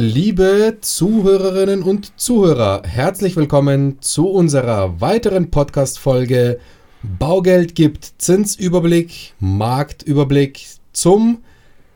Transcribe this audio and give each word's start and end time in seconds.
Liebe 0.00 0.78
Zuhörerinnen 0.80 1.82
und 1.82 2.18
Zuhörer, 2.18 2.84
herzlich 2.86 3.36
willkommen 3.36 4.00
zu 4.00 4.30
unserer 4.30 4.98
weiteren 5.02 5.50
Podcast-Folge 5.50 6.58
Baugeld 7.02 7.74
gibt 7.74 8.14
Zinsüberblick, 8.16 9.34
Marktüberblick 9.40 10.64
zum 10.94 11.42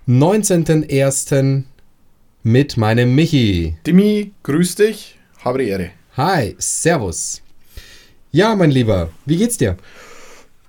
19.01. 0.07 1.63
mit 2.43 2.77
meinem 2.77 3.15
Michi. 3.15 3.77
Dimi, 3.87 4.33
grüß 4.43 4.75
dich, 4.75 5.19
habe 5.43 5.61
die 5.61 5.69
Ehre. 5.71 5.91
Hi, 6.19 6.57
Servus. 6.59 7.41
Ja, 8.33 8.55
mein 8.55 8.71
Lieber, 8.71 9.09
wie 9.25 9.39
geht's 9.39 9.57
dir? 9.57 9.79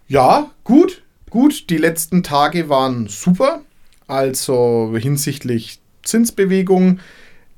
Ja, 0.08 0.52
gut, 0.64 1.04
gut. 1.30 1.70
Die 1.70 1.80
letzten 1.80 2.24
Tage 2.24 2.70
waren 2.70 3.08
super. 3.08 3.62
Also 4.08 4.96
hinsichtlich 4.98 5.82
Zinsbewegung, 6.06 7.00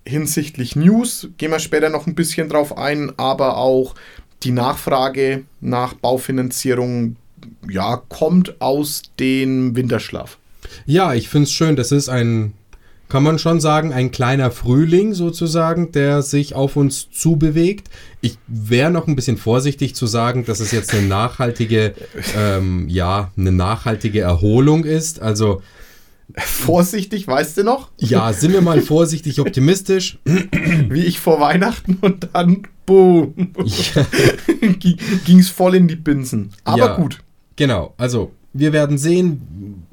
hinsichtlich 0.07 0.75
News, 0.75 1.27
gehen 1.37 1.51
wir 1.51 1.59
später 1.59 1.89
noch 1.89 2.07
ein 2.07 2.15
bisschen 2.15 2.50
drauf 2.50 2.77
ein, 2.77 3.11
aber 3.18 3.57
auch 3.57 3.95
die 4.43 4.51
Nachfrage 4.51 5.43
nach 5.61 5.93
Baufinanzierung 5.93 7.15
ja, 7.69 8.01
kommt 8.09 8.61
aus 8.61 9.04
dem 9.19 9.75
Winterschlaf. 9.75 10.37
Ja, 10.85 11.13
ich 11.13 11.29
finde 11.29 11.46
es 11.46 11.51
schön. 11.51 11.75
Das 11.75 11.91
ist 11.91 12.09
ein, 12.09 12.54
kann 13.09 13.23
man 13.23 13.39
schon 13.39 13.59
sagen, 13.59 13.93
ein 13.93 14.11
kleiner 14.11 14.51
Frühling 14.51 15.13
sozusagen, 15.13 15.91
der 15.91 16.21
sich 16.21 16.55
auf 16.55 16.75
uns 16.75 17.10
zubewegt. 17.11 17.89
Ich 18.21 18.37
wäre 18.47 18.91
noch 18.91 19.07
ein 19.07 19.15
bisschen 19.15 19.37
vorsichtig 19.37 19.96
zu 19.96 20.07
sagen, 20.07 20.46
dass 20.46 20.60
es 20.60 20.71
jetzt 20.71 20.93
eine 20.93 21.07
nachhaltige, 21.07 21.93
ähm, 22.37 22.87
ja, 22.89 23.32
eine 23.37 23.51
nachhaltige 23.51 24.21
Erholung 24.21 24.83
ist. 24.83 25.21
Also 25.21 25.61
Vorsichtig, 26.37 27.27
weißt 27.27 27.57
du 27.57 27.63
noch? 27.63 27.89
Ja, 27.97 28.33
sind 28.33 28.54
wir 28.54 28.61
mal 28.61 28.81
vorsichtig 28.81 29.39
optimistisch. 29.39 30.19
Wie 30.25 31.04
ich 31.04 31.19
vor 31.19 31.39
Weihnachten 31.39 31.97
und 32.02 32.30
dann, 32.33 32.63
boom, 32.85 33.53
ja. 33.63 34.05
ging 35.25 35.39
es 35.39 35.49
voll 35.49 35.75
in 35.75 35.87
die 35.87 35.95
Binsen. 35.95 36.52
Aber 36.63 36.77
ja, 36.77 36.95
gut. 36.95 37.19
Genau, 37.55 37.93
also 37.97 38.31
wir 38.53 38.73
werden 38.73 38.97
sehen. 38.97 39.85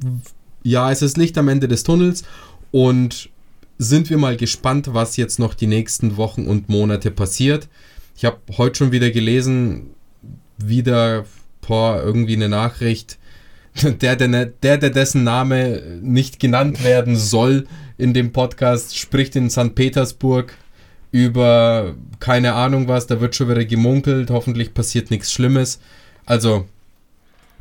Ja, 0.63 0.91
es 0.91 1.03
ist 1.03 1.17
Licht 1.17 1.39
am 1.39 1.49
Ende 1.49 1.69
des 1.69 1.83
Tunnels 1.83 2.25
und 2.71 3.29
sind 3.79 4.11
wir 4.11 4.19
mal 4.19 4.37
gespannt, 4.37 4.91
was 4.93 5.17
jetzt 5.17 5.39
noch 5.39 5.55
die 5.55 5.67
nächsten 5.67 6.17
Wochen 6.17 6.47
und 6.47 6.69
Monate 6.69 7.11
passiert. 7.11 7.69
Ich 8.17 8.25
habe 8.25 8.39
heute 8.57 8.79
schon 8.79 8.93
wieder 8.93 9.11
gelesen, 9.11 9.91
wieder 10.59 11.25
boah, 11.67 12.01
irgendwie 12.03 12.35
eine 12.35 12.49
Nachricht 12.49 13.19
der, 14.01 14.17
der, 14.17 14.29
ne, 14.29 14.53
der, 14.63 14.79
der 14.79 14.91
dessen 14.91 15.25
Name 15.25 15.83
nicht 16.01 16.41
genannt 16.41 16.85
werden 16.85 17.17
soll 17.17 17.67
in 17.99 18.13
dem 18.13 18.33
Podcast, 18.33 18.99
spricht 18.99 19.37
in 19.37 19.51
St. 19.51 19.75
Petersburg 19.75 20.55
über 21.11 21.95
keine 22.19 22.55
Ahnung 22.55 22.89
was, 22.89 23.07
da 23.07 23.21
wird 23.21 23.37
schon 23.37 23.49
wieder 23.49 23.65
gemunkelt, 23.65 24.31
hoffentlich 24.31 24.75
passiert 24.75 25.13
nichts 25.13 25.33
Schlimmes. 25.33 25.79
Also, 26.27 26.67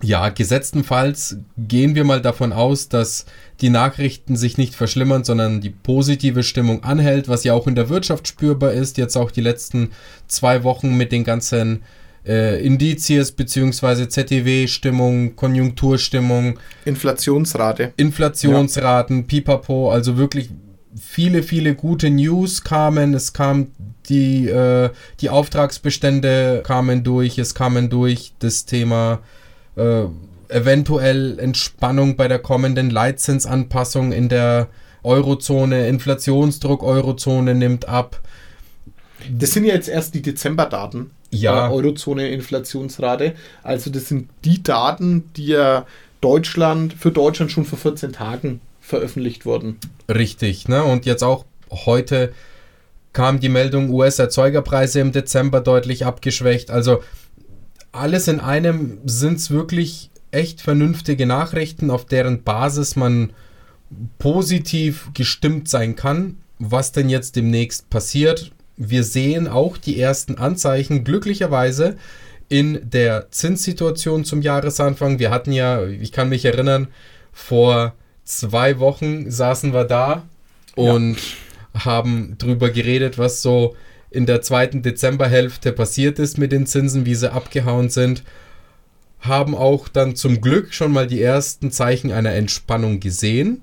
ja, 0.02 0.30
gesetztenfalls 0.30 1.38
gehen 1.58 1.94
wir 1.94 2.03
mal 2.03 2.22
davon 2.22 2.52
aus, 2.52 2.89
dass 2.89 3.25
die 3.61 3.70
Nachrichten 3.70 4.36
sich 4.36 4.58
nicht 4.58 4.73
verschlimmern, 4.73 5.23
sondern 5.23 5.61
die 5.61 5.70
positive 5.70 6.44
Stimmung 6.44 6.83
anhält, 6.83 7.30
was 7.30 7.44
ja 7.44 7.53
auch 7.53 7.67
in 7.67 7.75
der 7.75 7.89
Wirtschaft 7.89 8.27
spürbar 8.27 8.73
ist. 8.73 8.98
Jetzt 8.98 9.16
auch 9.16 9.30
die 9.30 9.42
letzten 9.42 9.92
zwei 10.27 10.64
Wochen 10.64 10.98
mit 10.98 11.11
den 11.11 11.23
ganzen 11.23 11.83
äh, 12.26 12.66
Indizies 12.66 13.32
bzw. 13.32 14.08
ZTW-Stimmung, 14.08 15.36
Konjunkturstimmung. 15.36 16.60
Inflationsrate. 16.86 17.94
Inflationsraten, 17.98 19.18
ja. 19.18 19.24
pipapo, 19.28 19.92
also 19.92 20.18
wirklich 20.18 20.50
viele, 21.00 21.44
viele 21.44 21.76
gute 21.76 22.10
News 22.10 22.64
kamen. 22.64 23.14
Es 23.14 23.34
kam 23.34 23.68
die, 24.10 24.48
äh, 24.48 24.90
die 25.22 25.30
Auftragsbestände 25.30 26.64
kamen 26.66 27.04
durch, 27.04 27.38
es 27.38 27.56
kamen 27.56 27.90
durch 27.90 28.34
das 28.40 28.66
Thema 28.66 29.20
äh, 29.76 30.04
eventuell 30.50 31.39
Entspannung 31.39 32.16
bei 32.16 32.28
der 32.28 32.39
kommenden 32.39 32.89
Leitzinsanpassung 32.89 34.12
in 34.12 34.30
der 34.30 34.67
Eurozone, 35.04 35.88
Inflationsdruck 35.88 36.83
Eurozone 36.83 37.56
nimmt 37.56 37.88
ab. 37.88 38.22
Das 39.32 39.52
sind 39.52 39.66
ja 39.66 39.74
jetzt 39.74 39.90
erst 39.90 40.14
die 40.16 40.22
Dezemberdaten 40.22 41.12
ja. 41.32 41.68
äh, 41.68 41.72
Eurozone-Inflationsrate. 41.72 43.34
Also 43.62 43.90
das 43.90 44.08
sind 44.08 44.30
die 44.44 44.64
Daten, 44.64 45.30
die 45.36 45.48
ja 45.48 45.86
Deutschland 46.22 46.94
für 46.94 47.12
Deutschland 47.12 47.52
schon 47.52 47.66
vor 47.66 47.78
14 47.78 48.14
Tagen 48.14 48.62
veröffentlicht 48.82 49.46
wurden. 49.46 49.78
Richtig, 50.10 50.68
ne? 50.68 50.84
Und 50.84 51.06
jetzt 51.06 51.24
auch 51.24 51.46
heute 51.70 52.34
kam 53.14 53.40
die 53.40 53.50
Meldung, 53.50 53.90
US-Erzeugerpreise 53.90 55.00
im 55.00 55.12
Dezember 55.12 55.62
deutlich 55.62 56.06
abgeschwächt. 56.06 56.72
Also 56.72 57.04
alles 57.92 58.28
in 58.28 58.40
einem 58.40 59.00
sind 59.06 59.38
es 59.38 59.52
wirklich 59.52 60.10
echt 60.32 60.62
vernünftige 60.62 61.26
Nachrichten, 61.26 61.92
auf 61.92 62.06
deren 62.06 62.44
Basis 62.44 62.95
man 62.95 63.34
positiv 64.18 65.12
gestimmt 65.14 65.70
sein 65.70 65.95
kann, 65.95 66.38
was 66.58 66.92
denn 66.92 67.10
jetzt 67.10 67.36
demnächst 67.36 67.90
passiert 67.92 68.52
wir 68.78 69.04
sehen 69.04 69.48
auch 69.48 69.78
die 69.78 70.00
ersten 70.00 70.38
Anzeichen, 70.38 71.04
glücklicherweise, 71.04 71.98
in 72.50 72.80
der 72.89 73.32
Zinssituation 73.32 74.26
zum 74.26 74.42
Jahresanfang. 74.42 75.20
Wir 75.20 75.32
hatten 75.32 75.52
ja, 75.52 75.86
ich 75.86 76.11
kann 76.11 76.30
mich 76.30 76.45
erinnern, 76.45 76.88
vor 77.32 77.94
zwei 78.23 78.80
Wochen 78.80 79.32
saßen 79.32 79.73
wir 79.73 79.86
da 79.86 80.23
und 80.76 81.17
ja. 81.73 81.86
haben 81.86 82.36
drüber 82.38 82.70
geredet, 82.70 83.17
was 83.17 83.42
so 83.42 83.76
in 84.12 84.26
der 84.28 84.42
zweiten 84.42 84.83
Dezemberhälfte 84.83 85.72
passiert 85.72 86.20
ist 86.20 86.38
mit 86.38 86.52
den 86.52 86.67
Zinsen, 86.67 87.06
wie 87.06 87.16
sie 87.16 87.32
abgehauen 87.32 87.89
sind. 87.89 88.23
Haben 89.20 89.56
auch 89.56 89.88
dann 89.88 90.16
zum 90.16 90.39
Glück 90.39 90.73
schon 90.73 90.92
mal 90.92 91.08
die 91.08 91.22
ersten 91.22 91.72
Zeichen 91.72 92.12
einer 92.12 92.33
Entspannung 92.33 93.00
gesehen. 93.00 93.62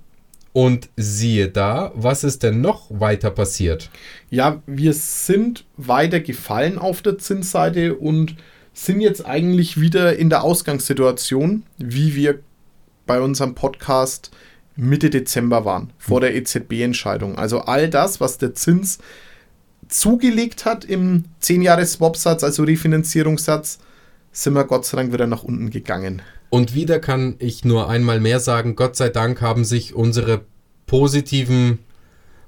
Und 0.53 0.89
siehe 0.97 1.49
da, 1.49 1.93
was 1.95 2.25
ist 2.25 2.43
denn 2.43 2.61
noch 2.61 2.87
weiter 2.91 3.31
passiert? 3.31 3.89
Ja, 4.31 4.63
wir 4.67 4.93
sind 4.95 5.65
weiter 5.77 6.21
gefallen 6.21 6.77
auf 6.77 7.03
der 7.03 7.19
Zinsseite 7.19 7.95
und 7.95 8.35
sind 8.73 9.01
jetzt 9.01 9.25
eigentlich 9.27 9.81
wieder 9.81 10.17
in 10.17 10.29
der 10.29 10.43
Ausgangssituation, 10.43 11.65
wie 11.79 12.17
wir 12.17 12.41
bei 13.07 13.21
unserem 13.21 13.55
Podcast 13.55 14.31
Mitte 14.77 15.11
Dezember 15.11 15.65
waren, 15.65 15.93
vor 15.99 16.21
der 16.21 16.35
EZB-Entscheidung. 16.35 17.37
Also 17.37 17.61
all 17.61 17.89
das, 17.89 18.21
was 18.21 18.39
der 18.39 18.55
Zins 18.55 18.99
zugelegt 19.89 20.65
hat 20.65 20.85
im 20.85 21.25
10-Jahres-Swap-Satz, 21.43 22.43
also 22.45 22.63
Refinanzierungssatz, 22.65 23.79
sind 24.33 24.55
wir 24.55 24.65
Gott 24.65 24.87
sei 24.87 24.97
Dank 24.97 25.13
wieder 25.13 25.27
nach 25.27 25.43
unten 25.43 25.71
gegangen. 25.71 26.23
Und 26.51 26.75
wieder 26.75 26.99
kann 26.99 27.37
ich 27.39 27.65
nur 27.65 27.89
einmal 27.89 28.21
mehr 28.21 28.41
sagen, 28.41 28.75
Gott 28.77 28.97
sei 28.97 29.09
Dank 29.09 29.41
haben 29.41 29.65
sich 29.65 29.95
unsere 29.95 30.43
positiven 30.87 31.79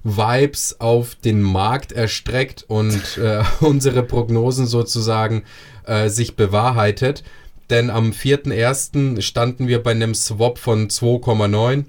Vibes 0.03 0.81
auf 0.81 1.15
den 1.15 1.43
Markt 1.43 1.93
erstreckt 1.93 2.65
und 2.67 3.17
äh, 3.19 3.45
unsere 3.61 4.03
Prognosen 4.03 4.67
sozusagen 4.67 5.45
äh, 5.87 6.09
sich 6.09 6.35
bewahrheitet. 6.35 7.23
Denn 7.71 7.89
am 7.89 8.11
4.1. 8.11 9.23
standen 9.23 9.69
wir 9.69 9.83
bei 9.83 9.93
einem 9.93 10.15
Swap 10.15 10.59
von 10.59 10.89
2,9. 10.89 11.85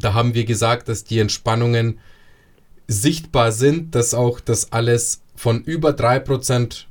Da 0.00 0.12
haben 0.12 0.34
wir 0.34 0.44
gesagt, 0.44 0.88
dass 0.88 1.04
die 1.04 1.20
Entspannungen 1.20 2.00
sichtbar 2.88 3.52
sind, 3.52 3.94
dass 3.94 4.12
auch 4.12 4.40
das 4.40 4.72
alles 4.72 5.22
von 5.36 5.62
über 5.62 5.90
3% 5.90 6.84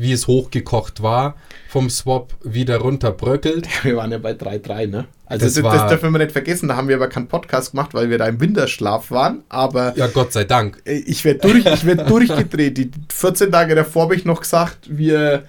wie 0.00 0.12
es 0.12 0.26
hochgekocht 0.26 1.02
war, 1.02 1.36
vom 1.68 1.90
Swap 1.90 2.34
wieder 2.42 2.78
runterbröckelt. 2.78 3.68
wir 3.84 3.96
waren 3.96 4.10
ja 4.10 4.18
bei 4.18 4.32
3,3, 4.32 4.86
ne? 4.86 5.06
Also 5.26 5.44
das, 5.44 5.54
das, 5.54 5.62
das, 5.62 5.88
dürfen 5.90 6.10
wir 6.12 6.18
nicht 6.18 6.32
vergessen, 6.32 6.68
da 6.68 6.76
haben 6.76 6.88
wir 6.88 6.96
aber 6.96 7.08
keinen 7.08 7.28
Podcast 7.28 7.70
gemacht, 7.70 7.94
weil 7.94 8.10
wir 8.10 8.18
da 8.18 8.26
im 8.26 8.40
Winterschlaf 8.40 9.12
waren, 9.12 9.44
aber... 9.48 9.96
Ja, 9.96 10.08
Gott 10.08 10.32
sei 10.32 10.42
Dank. 10.42 10.82
Äh, 10.84 10.98
ich 10.98 11.24
werde 11.24 11.40
durch, 11.40 11.86
werd 11.86 12.10
durchgedreht. 12.10 12.76
Die 12.76 12.90
14 13.12 13.52
Tage 13.52 13.76
davor 13.76 14.04
habe 14.04 14.16
ich 14.16 14.24
noch 14.24 14.40
gesagt, 14.40 14.88
wir, 14.88 15.44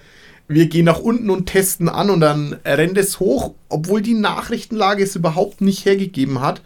wir 0.46 0.66
gehen 0.66 0.84
nach 0.84 1.00
unten 1.00 1.30
und 1.30 1.46
testen 1.46 1.88
an 1.88 2.10
und 2.10 2.20
dann 2.20 2.58
rennt 2.64 2.96
es 2.96 3.18
hoch, 3.18 3.54
obwohl 3.68 4.02
die 4.02 4.14
Nachrichtenlage 4.14 5.02
es 5.02 5.16
überhaupt 5.16 5.60
nicht 5.60 5.84
hergegeben 5.84 6.40
hat. 6.40 6.62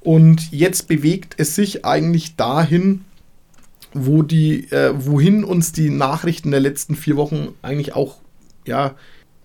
Und 0.00 0.50
jetzt 0.50 0.88
bewegt 0.88 1.34
es 1.38 1.54
sich 1.54 1.84
eigentlich 1.84 2.34
dahin, 2.34 3.04
wo 3.94 4.22
die, 4.22 4.70
äh, 4.70 4.92
wohin 4.96 5.44
uns 5.44 5.72
die 5.72 5.88
Nachrichten 5.88 6.50
der 6.50 6.60
letzten 6.60 6.96
vier 6.96 7.16
Wochen 7.16 7.54
eigentlich 7.62 7.94
auch 7.94 8.16
ja, 8.66 8.94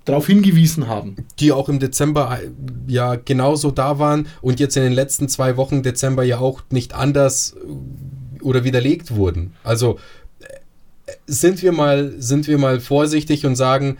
darauf 0.06 0.28
hingewiesen 0.28 0.88
haben. 0.88 1.16
Die 1.40 1.52
auch 1.52 1.70
im 1.70 1.80
Dezember 1.80 2.40
äh, 2.42 2.50
ja 2.88 3.16
genauso 3.16 3.72
da 3.72 4.00
waren 4.00 4.28
und 4.42 4.60
jetzt 4.60 4.76
in 4.76 4.84
den 4.84 4.94
letzten 4.94 5.30
zwei 5.30 5.56
Wochen 5.56 5.84
Dezember 5.84 6.24
ja 6.24 6.40
auch 6.40 6.62
nicht 6.72 6.94
anders 6.96 7.56
äh, 7.56 8.44
oder 8.44 8.64
widerlegt 8.64 9.16
wurden. 9.16 9.54
Also 9.64 10.00
äh, 10.40 10.46
sind 11.28 11.62
wir 11.62 11.72
mal, 11.72 12.14
sind 12.18 12.48
wir 12.48 12.58
mal 12.58 12.80
vorsichtig 12.80 13.46
und 13.46 13.56
sagen, 13.56 13.98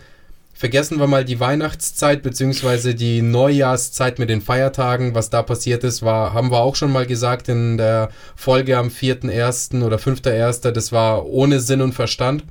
vergessen 0.60 0.98
wir 0.98 1.06
mal 1.06 1.24
die 1.24 1.40
Weihnachtszeit 1.40 2.22
bzw. 2.22 2.92
die 2.92 3.22
Neujahrszeit 3.22 4.18
mit 4.18 4.28
den 4.28 4.42
Feiertagen. 4.42 5.14
Was 5.14 5.30
da 5.30 5.42
passiert 5.42 5.84
ist, 5.84 6.02
war, 6.02 6.34
haben 6.34 6.50
wir 6.50 6.58
auch 6.58 6.76
schon 6.76 6.92
mal 6.92 7.06
gesagt 7.06 7.48
in 7.48 7.78
der 7.78 8.10
Folge 8.36 8.76
am 8.76 8.88
4.1. 8.88 9.82
oder 9.82 9.96
5.1. 9.96 10.70
Das 10.72 10.92
war 10.92 11.24
ohne 11.24 11.60
Sinn 11.60 11.80
und 11.80 11.94
Verstand. 11.94 12.44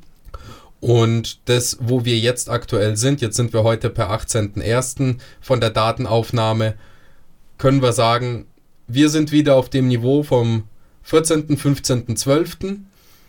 Und 0.80 1.48
das, 1.50 1.78
wo 1.82 2.04
wir 2.04 2.18
jetzt 2.18 2.50
aktuell 2.50 2.98
sind, 2.98 3.22
jetzt 3.22 3.36
sind 3.36 3.54
wir 3.54 3.62
heute 3.62 3.92
per 3.92 4.10
18.01. 4.10 5.18
von 5.40 5.62
der 5.62 5.70
Datenaufnahme, 5.70 6.74
können 7.60 7.84
wir 7.84 7.94
sagen, 7.94 8.48
wir 8.88 9.10
sind 9.10 9.32
wieder 9.32 9.54
auf 9.54 9.70
dem 9.70 9.88
Niveau 9.88 10.24
vom 10.24 10.64
14., 11.04 11.58
15., 11.58 12.18
12. 12.18 12.58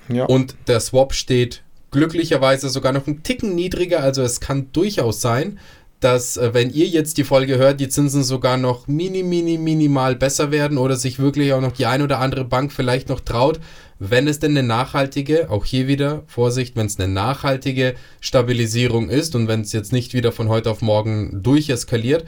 Ja. 0.08 0.24
Und 0.24 0.54
der 0.68 0.80
Swap 0.80 1.12
steht 1.12 1.62
glücklicherweise 1.90 2.68
sogar 2.68 2.92
noch 2.92 3.06
einen 3.06 3.22
Ticken 3.22 3.54
niedriger. 3.54 4.02
Also 4.02 4.22
es 4.22 4.40
kann 4.40 4.72
durchaus 4.72 5.20
sein, 5.20 5.58
dass 6.00 6.36
äh, 6.36 6.52
wenn 6.54 6.70
ihr 6.70 6.86
jetzt 6.86 7.18
die 7.18 7.24
Folge 7.24 7.58
hört, 7.58 7.78
die 7.78 7.88
Zinsen 7.88 8.24
sogar 8.24 8.56
noch 8.56 8.88
mini, 8.88 9.22
mini, 9.22 9.58
minimal 9.58 10.16
besser 10.16 10.50
werden 10.50 10.78
oder 10.78 10.96
sich 10.96 11.18
wirklich 11.18 11.52
auch 11.52 11.60
noch 11.60 11.72
die 11.72 11.86
ein 11.86 12.02
oder 12.02 12.18
andere 12.18 12.44
Bank 12.44 12.72
vielleicht 12.72 13.08
noch 13.08 13.20
traut, 13.20 13.60
wenn 13.98 14.26
es 14.26 14.38
denn 14.38 14.52
eine 14.56 14.66
nachhaltige, 14.66 15.50
auch 15.50 15.66
hier 15.66 15.86
wieder 15.86 16.22
Vorsicht, 16.26 16.74
wenn 16.74 16.86
es 16.86 16.98
eine 16.98 17.12
nachhaltige 17.12 17.94
Stabilisierung 18.20 19.10
ist 19.10 19.34
und 19.34 19.46
wenn 19.46 19.60
es 19.60 19.72
jetzt 19.72 19.92
nicht 19.92 20.14
wieder 20.14 20.32
von 20.32 20.48
heute 20.48 20.70
auf 20.70 20.80
morgen 20.80 21.42
durcheskaliert, 21.42 22.24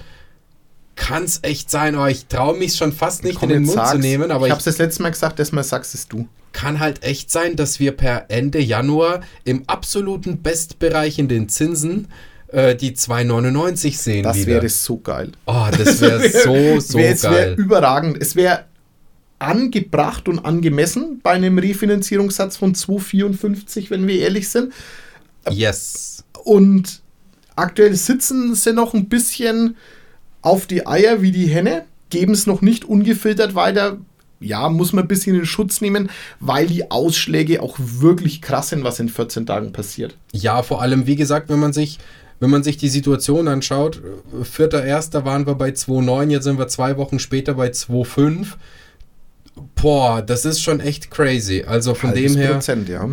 kann 1.03 1.25
es 1.25 1.41
echt 1.43 1.69
sein, 1.69 1.97
aber 1.97 2.11
ich 2.11 2.27
traue 2.27 2.57
mich 2.57 2.77
schon 2.77 2.93
fast 2.93 3.25
nicht 3.25 3.41
Komm, 3.41 3.51
in 3.51 3.57
den 3.57 3.63
Mund 3.65 3.75
sag's. 3.75 3.91
zu 3.91 3.99
nehmen. 3.99 4.31
Aber 4.31 4.47
ich 4.47 4.53
habe 4.53 4.61
es 4.61 4.65
das 4.65 4.79
letzte 4.79 5.03
Mal 5.03 5.11
gesagt, 5.11 5.41
das 5.41 5.51
Mal 5.51 5.65
sagst 5.65 5.97
es 5.97 6.07
du. 6.07 6.29
Kann 6.53 6.79
halt 6.79 7.03
echt 7.03 7.29
sein, 7.29 7.57
dass 7.57 7.81
wir 7.81 7.91
per 7.91 8.27
Ende 8.31 8.61
Januar 8.61 9.23
im 9.43 9.65
absoluten 9.67 10.43
Bestbereich 10.43 11.19
in 11.19 11.27
den 11.27 11.49
Zinsen 11.49 12.07
äh, 12.49 12.77
die 12.77 12.93
2,99 12.93 13.97
sehen. 13.97 14.23
Das 14.23 14.47
wäre 14.47 14.69
so 14.69 14.99
geil. 14.99 15.33
Oh, 15.47 15.67
das 15.77 16.01
wäre 16.01 16.29
so, 16.31 16.79
so 16.81 16.99
wär, 16.99 17.07
geil. 17.09 17.15
Es 17.15 17.23
wäre 17.25 17.55
überragend. 17.55 18.19
Es 18.23 18.37
wäre 18.37 18.67
angebracht 19.41 20.29
und 20.29 20.39
angemessen 20.39 21.19
bei 21.21 21.33
einem 21.33 21.59
Refinanzierungssatz 21.59 22.59
von 22.59 22.77
2,54, 22.77 23.91
wenn 23.91 24.07
wir 24.07 24.21
ehrlich 24.21 24.49
sind. 24.49 24.73
Yes. 25.51 26.23
Und 26.45 27.03
aktuell 27.57 27.97
sitzen 27.97 28.55
sie 28.55 28.73
noch 28.73 28.95
ein 28.95 29.09
bisschen 29.09 29.77
auf 30.43 30.67
die 30.67 30.87
Eier 30.87 31.23
wie 31.23 31.31
die 31.31 31.47
Henne, 31.47 31.85
geben 32.11 32.35
es 32.35 32.47
noch 32.47 32.61
nicht 32.61 32.85
ungefiltert 32.85 33.55
weiter. 33.55 33.99
Ja, 34.41 34.69
muss 34.69 34.93
man 34.93 35.05
ein 35.05 35.09
bisschen 35.09 35.39
in 35.39 35.47
Schutz 35.47 35.81
nehmen, 35.81 36.11
weil 36.41 36.67
die 36.67 36.91
Ausschläge 36.91 37.63
auch 37.63 37.77
wirklich 37.79 38.43
krass 38.43 38.71
sind, 38.71 38.85
was 38.85 38.99
in 38.99 39.09
14 39.09 39.47
Tagen 39.47 39.73
passiert. 39.73 40.17
Ja, 40.33 40.63
vor 40.63 40.83
allem, 40.83 41.07
wie 41.07 41.17
gesagt, 41.17 41.49
wenn 41.49 41.61
man 41.61 41.73
sich, 41.73 41.99
wenn 42.41 42.51
man 42.51 42.65
sich 42.65 42.77
die 42.77 42.89
Situation 42.89 43.47
anschaut, 43.47 44.03
4.1. 44.43 45.25
waren 45.25 45.47
wir 45.47 45.55
bei 45.55 45.71
2,9, 45.71 46.31
jetzt 46.31 46.45
sind 46.45 46.59
wir 46.59 46.67
zwei 46.67 46.97
Wochen 46.97 47.21
später 47.21 47.55
bei 47.55 47.69
2,5. 47.69 48.47
Boah, 49.77 50.23
das 50.23 50.45
ist 50.45 50.61
schon 50.61 50.81
echt 50.81 51.11
crazy. 51.11 51.65
Also 51.65 51.95
von 51.95 52.13
dem 52.13 52.37
her, 52.37 52.55
Prozent, 52.55 52.89
ja. 52.89 53.09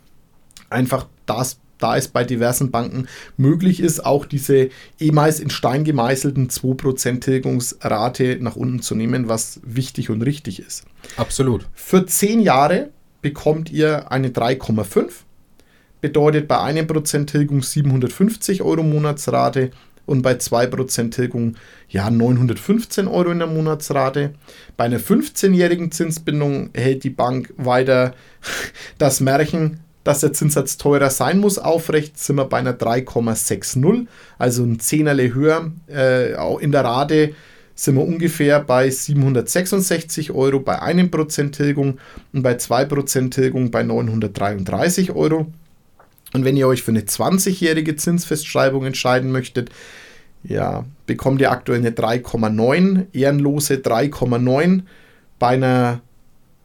Einfach 0.70 1.08
das 1.26 1.60
da 1.80 1.98
es 1.98 2.08
bei 2.08 2.24
diversen 2.24 2.72
Banken 2.72 3.08
möglich 3.38 3.80
ist, 3.80 4.06
auch 4.06 4.26
diese 4.26 4.70
ehemals 5.00 5.40
in 5.40 5.50
Stein 5.50 5.84
gemeißelten 5.84 6.50
2% 6.50 7.22
Tilgungsrate 7.22 8.38
nach 8.40 8.56
unten 8.56 8.82
zu 8.82 8.96
nehmen, 8.96 9.30
was 9.30 9.60
wichtig 9.64 10.10
und 10.10 10.22
richtig 10.22 10.60
ist. 10.60 10.86
Absolut. 11.16 11.68
Für 11.74 12.06
10 12.06 12.42
Jahre 12.42 12.90
bekommt 13.22 13.72
ihr 13.72 14.12
eine 14.12 14.30
3,5, 14.30 15.10
bedeutet 16.02 16.48
bei 16.48 16.58
1% 16.58 17.26
Tilgung 17.26 17.62
750 17.62 18.62
Euro 18.62 18.84
Monatsrate 18.84 19.72
und 20.06 20.22
bei 20.22 20.34
2% 20.34 21.12
Tilgung 21.12 21.56
ja 21.90 22.10
915 22.10 23.08
Euro 23.08 23.30
in 23.30 23.40
der 23.40 23.48
Monatsrate. 23.48 24.34
Bei 24.78 24.86
einer 24.86 25.00
15-jährigen 25.00 25.92
Zinsbindung 25.92 26.70
hält 26.74 27.04
die 27.04 27.10
Bank 27.12 27.54
weiter 27.58 28.16
das 28.98 29.20
Märchen 29.20 29.82
dass 30.08 30.22
der 30.22 30.32
Zinssatz 30.32 30.78
teurer 30.78 31.10
sein 31.10 31.38
muss, 31.38 31.60
aufrecht, 31.60 32.18
sind 32.18 32.38
wir 32.38 32.46
bei 32.46 32.60
einer 32.60 32.72
3,60, 32.72 34.08
also 34.38 34.64
ein 34.64 34.80
Zehnerle 34.80 35.34
höher. 35.34 35.74
Äh, 35.88 36.36
auch 36.36 36.60
in 36.60 36.72
der 36.72 36.86
Rate 36.86 37.34
sind 37.76 37.96
wir 37.96 38.06
ungefähr 38.06 38.62
bei 38.62 38.90
766 38.90 40.32
Euro 40.32 40.62
bei 40.62 40.82
1% 40.82 41.52
Tilgung 41.52 42.00
und 42.32 42.42
bei 42.42 42.54
2% 42.54 43.32
Tilgung 43.32 43.70
bei 43.70 43.84
933 43.84 45.12
Euro. 45.12 45.52
Und 46.32 46.46
wenn 46.46 46.56
ihr 46.56 46.70
euch 46.70 46.84
für 46.84 46.92
eine 46.92 47.02
20-jährige 47.02 47.98
Zinsfestschreibung 47.98 48.86
entscheiden 48.86 49.34
möchtet, 49.34 49.72
ja, 50.42 50.86
bekommt 51.06 51.42
ihr 51.42 51.52
aktuell 51.52 51.80
eine 51.80 51.92
3,9, 51.92 53.08
ehrenlose 53.12 53.76
3,9 53.76 54.84
bei 55.38 55.50
einer 55.50 56.00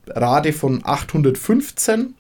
Rate 0.07 0.53
von 0.53 0.83
815 0.85 2.15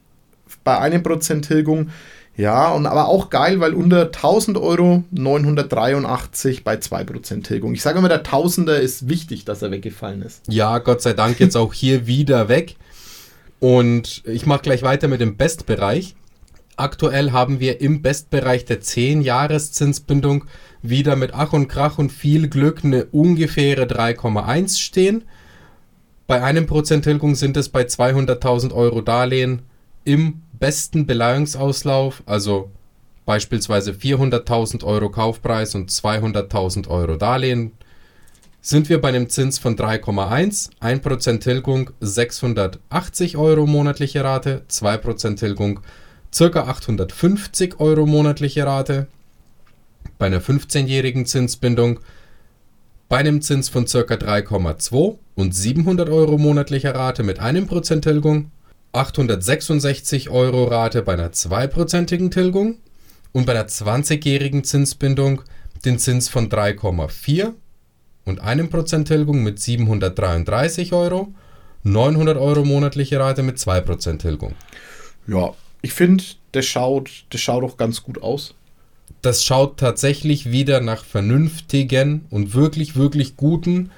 bei 0.65 0.79
einem 0.79 1.03
Prozent 1.03 1.47
Tilgung. 1.47 1.91
Ja, 2.35 2.71
und 2.71 2.87
aber 2.87 3.09
auch 3.09 3.29
geil, 3.29 3.61
weil 3.61 3.75
unter 3.75 4.07
1000 4.07 4.57
Euro 4.57 5.05
983 5.11 6.65
bei 6.65 6.77
2% 6.77 7.43
Tilgung. 7.43 7.75
Ich 7.75 7.83
sage 7.83 7.99
immer, 7.99 8.09
der 8.09 8.23
Tausender 8.23 8.81
ist 8.81 9.09
wichtig, 9.09 9.45
dass 9.45 9.61
er 9.61 9.71
weggefallen 9.71 10.23
ist. 10.23 10.43
Ja, 10.49 10.79
Gott 10.79 11.03
sei 11.03 11.13
Dank 11.13 11.41
jetzt 11.41 11.57
auch 11.57 11.75
hier 11.75 12.07
wieder 12.07 12.49
weg. 12.49 12.77
Und 13.61 14.23
ich 14.27 14.47
mache 14.47 14.63
gleich 14.63 14.83
weiter 14.83 15.09
mit 15.09 15.21
dem 15.21 15.37
Bestbereich. 15.37 16.17
Aktuell 16.77 17.33
haben 17.33 17.61
wir 17.61 17.81
im 17.81 18.01
Bestbereich 18.01 18.65
der 18.65 18.81
10-Jahres-Zinsbindung 18.81 20.47
wieder 20.81 21.17
mit 21.17 21.35
Ach 21.35 21.53
und 21.53 21.69
Krach 21.69 21.99
und 21.99 22.11
viel 22.11 22.49
Glück 22.49 22.83
eine 22.83 23.05
ungefähre 23.05 23.85
3,1 23.85 24.81
stehen. 24.81 25.25
Bei 26.27 26.43
einem 26.43 26.67
Prozent 26.67 27.05
Tilgung 27.05 27.35
sind 27.35 27.57
es 27.57 27.69
bei 27.69 27.83
200.000 27.83 28.73
Euro 28.73 29.03
Darlehen 29.03 29.63
im 30.05 30.42
besten 30.63 31.07
Beleihungsauslauf, 31.07 32.23
also 32.25 32.71
beispielsweise 33.27 33.91
400.000 33.91 34.85
Euro 34.85 35.11
Kaufpreis 35.11 35.75
und 35.75 35.91
200.000 35.91 36.87
Euro 36.87 37.17
Darlehen, 37.17 37.73
sind 38.61 38.89
wir 38.89 39.01
bei 39.01 39.09
einem 39.09 39.29
Zins 39.29 39.59
von 39.59 39.77
3,1, 39.77 40.71
1% 40.81 41.41
Tilgung 41.41 41.91
680 41.99 43.37
Euro 43.37 43.67
monatliche 43.67 44.23
Rate, 44.23 44.63
2% 44.71 45.35
Tilgung 45.37 45.81
ca. 46.31 46.45
850 46.45 47.81
Euro 47.81 48.07
monatliche 48.07 48.65
Rate. 48.65 49.09
Bei 50.17 50.27
einer 50.27 50.41
15-jährigen 50.41 51.27
Zinsbindung 51.27 51.99
bei 53.09 53.17
einem 53.17 53.43
Zins 53.43 53.69
von 53.69 53.87
ca. 53.87 53.99
3,2 53.99 55.19
und 55.35 55.57
700 55.57 56.09
Euro 56.09 56.39
monatlicher 56.39 56.95
Rate 56.95 57.25
mit 57.25 57.41
1% 57.41 58.01
Tilgung 58.01 58.53
866 58.93 60.29
Euro 60.29 60.65
Rate 60.65 61.03
bei 61.03 61.15
einer 61.15 61.33
zweiprozentigen 61.33 62.31
Tilgung 62.31 62.77
und 63.33 63.47
bei 63.47 63.53
einer 63.53 63.67
20-jährigen 63.67 64.65
Zinsbindung 64.65 65.43
den 65.85 65.99
Zins 65.99 66.29
von 66.29 66.51
3,4 66.51 67.53
und 68.25 68.41
einem 68.41 68.69
Prozent 68.69 69.09
Tilgung 69.09 69.43
mit 69.43 69.59
733 69.59 70.93
Euro, 70.93 71.33
900 71.85 72.37
Euro 72.37 72.65
monatliche 72.65 73.19
Rate 73.19 73.43
mit 73.43 73.57
2% 73.57 74.19
Tilgung. 74.19 74.55
Ja, 75.27 75.55
ich 75.81 75.95
finde, 75.95 76.23
das 76.53 76.67
schaut, 76.67 77.11
das 77.31 77.41
schaut 77.41 77.65
auch 77.65 77.77
ganz 77.77 78.03
gut 78.03 78.23
aus. 78.23 78.55
das 79.23 79.45
schaut 79.45 79.79
tatsächlich 79.79 80.51
wieder 80.51 80.81
nach 80.81 81.05
vernünftigen 81.05 82.27
und 82.31 82.55
wirklich, 82.55 82.97
wirklich 82.97 83.37
guten. 83.37 83.91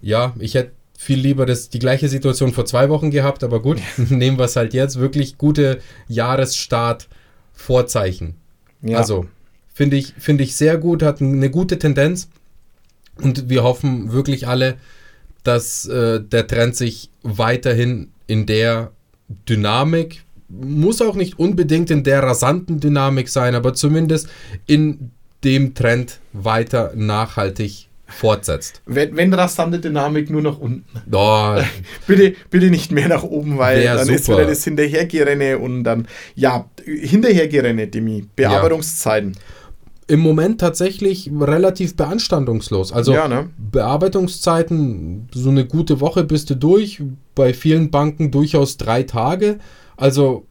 Ja, 0.00 0.34
ich 0.38 0.54
hätte 0.54 0.72
viel 0.96 1.18
lieber 1.18 1.44
das, 1.46 1.70
die 1.70 1.78
gleiche 1.78 2.08
Situation 2.08 2.52
vor 2.52 2.64
zwei 2.64 2.88
Wochen 2.88 3.10
gehabt, 3.10 3.44
aber 3.44 3.60
gut, 3.60 3.80
nehmen 3.96 4.38
wir 4.38 4.44
es 4.44 4.56
halt 4.56 4.74
jetzt. 4.74 4.98
Wirklich 4.98 5.38
gute 5.38 5.80
Jahresstart-Vorzeichen. 6.08 8.34
Ja. 8.82 8.98
Also, 8.98 9.26
finde 9.72 9.96
ich, 9.96 10.12
find 10.18 10.40
ich 10.40 10.56
sehr 10.56 10.78
gut, 10.78 11.02
hat 11.02 11.20
eine 11.20 11.50
gute 11.50 11.78
Tendenz. 11.78 12.28
Und 13.20 13.48
wir 13.48 13.62
hoffen 13.62 14.12
wirklich 14.12 14.48
alle, 14.48 14.76
dass 15.44 15.86
äh, 15.86 16.20
der 16.20 16.46
Trend 16.46 16.74
sich 16.74 17.10
weiterhin 17.22 18.10
in 18.26 18.46
der 18.46 18.90
Dynamik, 19.48 20.24
muss 20.48 21.00
auch 21.00 21.16
nicht 21.16 21.38
unbedingt 21.38 21.90
in 21.90 22.04
der 22.04 22.22
rasanten 22.22 22.80
Dynamik 22.80 23.28
sein, 23.28 23.54
aber 23.54 23.74
zumindest 23.74 24.28
in 24.66 25.10
dem 25.42 25.74
Trend 25.74 26.20
weiter 26.32 26.92
nachhaltig 26.94 27.88
fortsetzt. 28.06 28.82
Wenn, 28.86 29.16
wenn 29.16 29.32
rasante 29.32 29.80
Dynamik 29.80 30.30
nur 30.30 30.42
nach 30.42 30.58
unten. 30.58 30.84
Oh. 31.12 31.56
bitte, 32.06 32.34
bitte 32.50 32.66
nicht 32.70 32.92
mehr 32.92 33.08
nach 33.08 33.22
oben, 33.22 33.58
weil 33.58 33.82
dann 33.84 33.98
super. 34.00 34.14
ist 34.14 34.28
wieder 34.28 34.44
das 34.46 34.64
Hinterhergerenne 34.64 35.58
und 35.58 35.84
dann, 35.84 36.06
ja, 36.34 36.68
Hinterhergerenne, 36.84 37.88
Demi, 37.88 38.26
Bearbeitungszeiten. 38.36 39.32
Ja 39.32 39.40
im 40.06 40.20
Moment 40.20 40.60
tatsächlich 40.60 41.30
relativ 41.40 41.96
beanstandungslos. 41.96 42.92
Also 42.92 43.14
ja, 43.14 43.28
ne? 43.28 43.50
Bearbeitungszeiten, 43.56 45.28
so 45.32 45.48
eine 45.50 45.64
gute 45.66 46.00
Woche 46.00 46.24
bist 46.24 46.50
du 46.50 46.56
durch, 46.56 47.02
bei 47.34 47.54
vielen 47.54 47.90
Banken 47.90 48.30
durchaus 48.30 48.76
drei 48.76 49.04
Tage. 49.04 49.58
Also 49.96 50.46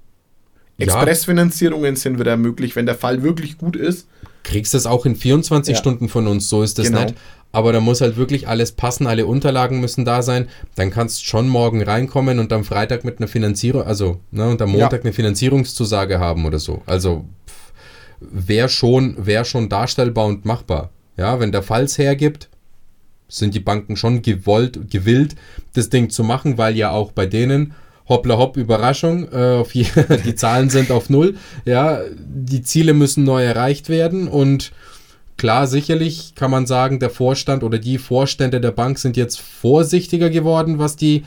Expressfinanzierungen 0.78 1.94
ja. 1.94 2.00
sind 2.00 2.20
wieder 2.20 2.36
möglich, 2.38 2.76
wenn 2.76 2.86
der 2.86 2.96
Fall 2.96 3.24
wirklich 3.24 3.58
gut 3.58 3.76
ist. 3.76 4.08
Kriegst 4.44 4.74
es 4.74 4.86
auch 4.86 5.06
in 5.06 5.16
24 5.16 5.74
ja. 5.74 5.80
Stunden 5.80 6.10
von 6.10 6.28
uns, 6.28 6.50
so 6.50 6.64
ist 6.64 6.80
das 6.80 6.88
genau. 6.88 7.04
nicht. 7.04 7.16
Aber 7.54 7.72
da 7.72 7.80
muss 7.80 8.02
halt 8.02 8.18
wirklich 8.18 8.48
alles 8.48 8.72
passen, 8.72 9.06
alle 9.06 9.28
Unterlagen 9.28 9.80
müssen 9.80 10.06
da 10.06 10.24
sein. 10.24 10.50
Dann 10.76 10.90
kannst 10.90 11.22
du 11.22 11.26
schon 11.26 11.48
morgen 11.48 11.84
reinkommen 11.84 12.40
und 12.40 12.52
am 12.52 12.64
Freitag 12.66 13.06
mit 13.06 13.20
einer 13.20 13.28
Finanzierung, 13.28 13.84
also 13.84 14.20
ne, 14.32 14.50
und 14.50 14.62
am 14.62 14.72
Montag 14.72 15.02
ja. 15.02 15.04
eine 15.04 15.14
Finanzierungszusage 15.14 16.20
haben 16.20 16.46
oder 16.46 16.58
so. 16.58 16.82
Also 16.88 17.26
wäre 18.20 18.70
schon, 18.70 19.16
wär 19.24 19.46
schon 19.46 19.70
darstellbar 19.70 20.26
und 20.26 20.46
machbar. 20.46 20.90
Ja, 21.16 21.40
wenn 21.40 21.52
der 21.52 21.62
Fall 21.62 21.84
es 21.84 22.00
hergibt, 22.00 22.50
sind 23.28 23.54
die 23.54 23.60
Banken 23.60 23.98
schon 23.98 24.24
gewollt, 24.24 24.90
gewillt, 24.90 25.36
das 25.74 25.90
Ding 25.90 26.10
zu 26.10 26.24
machen, 26.24 26.58
weil 26.58 26.76
ja 26.76 26.90
auch 26.90 27.12
bei 27.12 27.28
denen 27.28 27.74
hoppla 28.10 28.38
hopp, 28.38 28.58
Überraschung, 28.58 29.32
äh, 29.32 29.64
die, 29.74 29.86
die 30.26 30.36
Zahlen 30.36 30.72
sind 30.72 30.90
auf 30.90 31.10
Null. 31.10 31.36
Ja, 31.66 32.02
die 32.18 32.64
Ziele 32.64 32.94
müssen 32.94 33.24
neu 33.24 33.44
erreicht 33.44 33.90
werden 33.90 34.28
und 34.28 34.72
klar, 35.38 35.68
sicherlich 35.68 36.34
kann 36.36 36.52
man 36.52 36.66
sagen, 36.66 37.00
der 37.00 37.10
Vorstand 37.10 37.64
oder 37.64 37.80
die 37.80 37.98
Vorstände 37.98 38.62
der 38.62 38.72
Bank 38.72 39.00
sind 39.00 39.18
jetzt 39.18 39.40
vorsichtiger 39.40 40.30
geworden, 40.30 40.80
was 40.80 40.96
die 40.96 41.24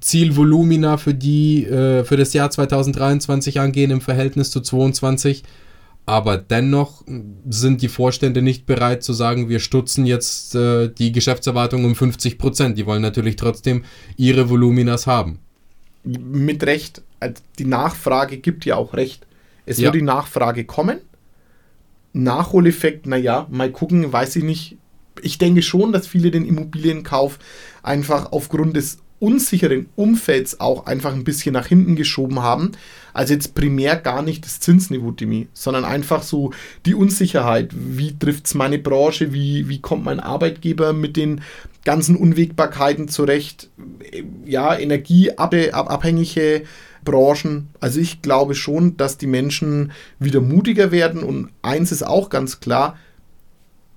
Zielvolumina 0.00 0.96
für 0.96 1.14
die 1.14 1.64
äh, 1.66 2.04
für 2.04 2.16
das 2.16 2.32
Jahr 2.32 2.50
2023 2.50 3.60
angehen 3.60 3.90
im 3.90 4.00
Verhältnis 4.00 4.50
zu 4.50 4.60
2022. 4.60 5.42
Aber 6.06 6.36
dennoch 6.36 7.02
sind 7.48 7.80
die 7.80 7.88
Vorstände 7.88 8.42
nicht 8.42 8.66
bereit 8.66 9.02
zu 9.02 9.14
sagen, 9.14 9.48
wir 9.48 9.58
stutzen 9.58 10.04
jetzt 10.04 10.54
äh, 10.54 10.88
die 10.88 11.12
Geschäftserwartung 11.12 11.86
um 11.86 11.94
50 11.94 12.36
Prozent. 12.36 12.76
Die 12.76 12.84
wollen 12.84 13.00
natürlich 13.00 13.36
trotzdem 13.36 13.84
ihre 14.16 14.50
Voluminas 14.50 15.06
haben 15.06 15.38
mit 16.04 16.62
Recht, 16.64 17.02
also 17.20 17.42
die 17.58 17.64
Nachfrage 17.64 18.38
gibt 18.38 18.64
ja 18.64 18.76
auch 18.76 18.94
Recht. 18.94 19.26
Es 19.66 19.78
ja. 19.78 19.84
wird 19.84 19.96
die 19.96 20.02
Nachfrage 20.02 20.64
kommen. 20.64 20.98
Nachholeffekt, 22.14 23.06
naja, 23.06 23.46
mal 23.50 23.70
gucken, 23.70 24.12
weiß 24.12 24.36
ich 24.36 24.44
nicht. 24.44 24.78
Ich 25.20 25.36
denke 25.38 25.62
schon, 25.62 25.92
dass 25.92 26.06
viele 26.06 26.30
den 26.30 26.46
Immobilienkauf 26.46 27.38
einfach 27.82 28.32
aufgrund 28.32 28.76
des 28.76 28.98
unsicheren 29.24 29.86
Umfelds 29.96 30.60
auch 30.60 30.86
einfach 30.86 31.12
ein 31.14 31.24
bisschen 31.24 31.54
nach 31.54 31.66
hinten 31.66 31.96
geschoben 31.96 32.40
haben. 32.42 32.72
Also 33.12 33.32
jetzt 33.34 33.54
primär 33.54 33.96
gar 33.96 34.22
nicht 34.22 34.44
das 34.44 34.60
Zinsniveau, 34.60 35.12
Demi, 35.12 35.48
sondern 35.54 35.84
einfach 35.84 36.22
so 36.22 36.52
die 36.84 36.94
Unsicherheit. 36.94 37.70
Wie 37.72 38.18
trifft 38.18 38.46
es 38.46 38.54
meine 38.54 38.78
Branche? 38.78 39.32
Wie, 39.32 39.68
wie 39.68 39.80
kommt 39.80 40.04
mein 40.04 40.20
Arbeitgeber 40.20 40.92
mit 40.92 41.16
den 41.16 41.40
ganzen 41.84 42.16
Unwägbarkeiten 42.16 43.08
zurecht? 43.08 43.70
Ja, 44.44 44.76
energieabhängige 44.76 46.64
Branchen. 47.04 47.68
Also 47.80 48.00
ich 48.00 48.22
glaube 48.22 48.54
schon, 48.54 48.96
dass 48.96 49.18
die 49.18 49.26
Menschen 49.26 49.92
wieder 50.18 50.40
mutiger 50.40 50.90
werden 50.90 51.22
und 51.22 51.50
eins 51.62 51.92
ist 51.92 52.06
auch 52.06 52.30
ganz 52.30 52.60
klar, 52.60 52.96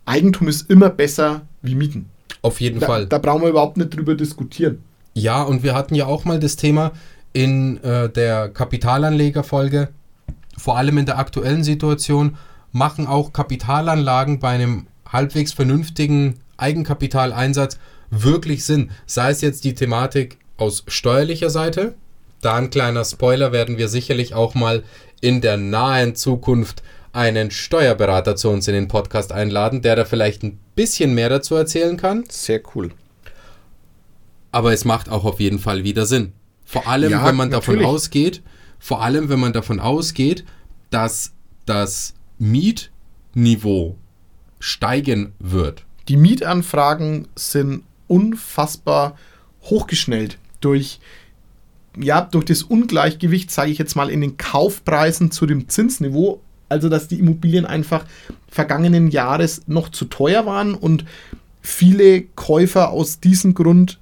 Eigentum 0.06 0.48
ist 0.48 0.70
immer 0.70 0.90
besser 0.90 1.42
wie 1.62 1.76
Mieten. 1.76 2.10
Auf 2.42 2.62
jeden 2.62 2.80
da, 2.80 2.86
Fall. 2.86 3.06
Da 3.08 3.18
brauchen 3.18 3.42
wir 3.42 3.50
überhaupt 3.50 3.78
nicht 3.78 3.96
drüber 3.96 4.16
diskutieren. 4.16 4.84
Ja, 5.14 5.42
und 5.44 5.64
wir 5.64 5.74
hatten 5.74 5.96
ja 5.96 6.06
auch 6.06 6.26
mal 6.26 6.40
das 6.40 6.56
Thema 6.56 6.92
in 7.34 7.84
äh, 7.84 8.10
der 8.10 8.50
Kapitalanlegerfolge, 8.50 9.90
vor 10.58 10.78
allem 10.78 10.98
in 10.98 11.06
der 11.06 11.18
aktuellen 11.18 11.64
Situation, 11.64 12.38
machen 12.72 13.08
auch 13.08 13.34
Kapitalanlagen 13.34 14.40
bei 14.40 14.50
einem 14.50 14.88
halbwegs 15.12 15.54
vernünftigen 15.54 16.36
Eigenkapitaleinsatz 16.58 17.80
wirklich 18.10 18.64
Sinn. 18.64 18.92
Sei 19.06 19.32
es 19.32 19.42
jetzt 19.42 19.64
die 19.64 19.74
Thematik 19.74 20.38
aus 20.58 20.84
steuerlicher 20.88 21.50
Seite, 21.50 21.96
da 22.48 22.56
ein 22.56 22.70
kleiner 22.70 23.06
Spoiler 23.06 23.52
werden 23.52 23.78
wir 23.78 23.88
sicherlich 23.88 24.34
auch 24.34 24.56
mal 24.56 24.84
in 25.22 25.42
der 25.42 25.58
nahen 25.58 26.16
Zukunft 26.16 26.84
einen 27.14 27.52
Steuerberater 27.52 28.36
zu 28.36 28.50
uns 28.50 28.68
in 28.68 28.74
den 28.74 28.88
Podcast 28.88 29.32
einladen, 29.32 29.82
der 29.82 29.96
da 29.96 30.06
vielleicht 30.06 30.44
ein 30.44 30.60
bisschen 30.76 31.14
mehr 31.14 31.30
dazu 31.30 31.56
erzählen 31.56 31.98
kann. 31.98 32.26
Sehr 32.30 32.62
cool 32.76 32.92
aber 34.52 34.74
es 34.74 34.86
macht 34.86 35.10
auch 35.10 35.24
auf 35.24 35.40
jeden 35.40 35.60
Fall 35.60 35.84
wieder 35.84 36.08
Sinn. 36.08 36.34
Vor 36.66 36.88
allem, 36.88 37.12
ja, 37.12 37.26
wenn 37.26 37.36
man 37.36 37.50
natürlich. 37.50 37.80
davon 37.82 37.96
ausgeht, 37.96 38.42
vor 38.80 39.04
allem, 39.04 39.30
wenn 39.30 39.40
man 39.40 39.54
davon 39.54 39.80
ausgeht, 39.80 40.46
dass 40.90 41.34
das 41.68 42.16
Mietniveau 42.40 43.96
steigen 44.60 45.34
wird. 45.38 45.86
Die 46.08 46.18
Mietanfragen 46.18 47.28
sind 47.36 47.84
unfassbar 48.08 49.16
hochgeschnellt 49.62 50.40
durch 50.60 51.00
ja, 52.00 52.22
durch 52.22 52.46
das 52.46 52.64
Ungleichgewicht, 52.64 53.52
sage 53.52 53.72
ich 53.72 53.78
jetzt 53.78 53.96
mal, 53.96 54.10
in 54.10 54.22
den 54.22 54.38
Kaufpreisen 54.38 55.32
zu 55.32 55.46
dem 55.46 55.70
Zinsniveau, 55.70 56.42
also 56.70 56.90
dass 56.90 57.08
die 57.08 57.20
Immobilien 57.20 57.66
einfach 57.66 58.06
vergangenen 58.50 59.10
Jahres 59.10 59.64
noch 59.68 59.90
zu 59.90 60.06
teuer 60.06 60.46
waren 60.46 60.74
und 60.76 61.06
viele 61.62 62.22
Käufer 62.22 62.92
aus 62.92 63.20
diesem 63.20 63.54
Grund 63.54 64.00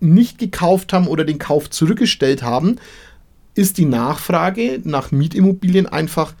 nicht 0.00 0.38
gekauft 0.38 0.92
haben 0.92 1.06
oder 1.06 1.24
den 1.24 1.38
Kauf 1.38 1.70
zurückgestellt 1.70 2.42
haben, 2.42 2.76
ist 3.54 3.78
die 3.78 3.84
Nachfrage 3.84 4.80
nach 4.84 5.12
Mietimmobilien 5.12 5.86
einfach 5.86 6.34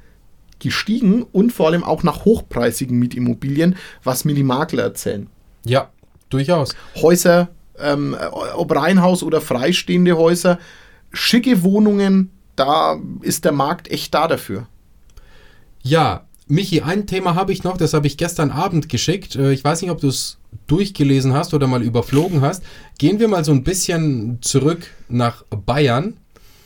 gestiegen 0.58 1.22
und 1.22 1.52
vor 1.52 1.68
allem 1.68 1.84
auch 1.84 2.02
nach 2.02 2.24
hochpreisigen 2.24 2.98
Mietimmobilien, 2.98 3.76
was 4.02 4.24
mir 4.24 4.34
die 4.34 4.42
Makler 4.42 4.82
erzählen. 4.82 5.28
Ja, 5.64 5.90
durchaus. 6.28 6.74
Häuser, 6.96 7.48
ähm, 7.78 8.16
ob 8.54 8.74
Reihenhaus 8.74 9.22
oder 9.22 9.40
freistehende 9.40 10.16
Häuser, 10.16 10.58
schicke 11.14 11.62
Wohnungen, 11.62 12.30
da 12.56 12.98
ist 13.22 13.44
der 13.44 13.52
Markt 13.52 13.90
echt 13.90 14.14
da 14.14 14.28
dafür. 14.28 14.66
Ja, 15.82 16.26
Michi, 16.46 16.82
ein 16.82 17.06
Thema 17.06 17.34
habe 17.34 17.52
ich 17.52 17.64
noch, 17.64 17.76
das 17.76 17.94
habe 17.94 18.06
ich 18.06 18.16
gestern 18.16 18.50
Abend 18.50 18.88
geschickt. 18.88 19.34
Äh, 19.36 19.52
ich 19.52 19.64
weiß 19.64 19.80
nicht, 19.82 19.90
ob 19.90 20.00
du 20.00 20.08
es 20.08 20.38
durchgelesen 20.66 21.32
hast 21.32 21.54
oder 21.54 21.66
mal 21.66 21.82
überflogen 21.82 22.42
hast. 22.42 22.62
Gehen 22.98 23.18
wir 23.18 23.28
mal 23.28 23.44
so 23.44 23.52
ein 23.52 23.64
bisschen 23.64 24.38
zurück 24.42 24.86
nach 25.08 25.44
Bayern. 25.44 26.16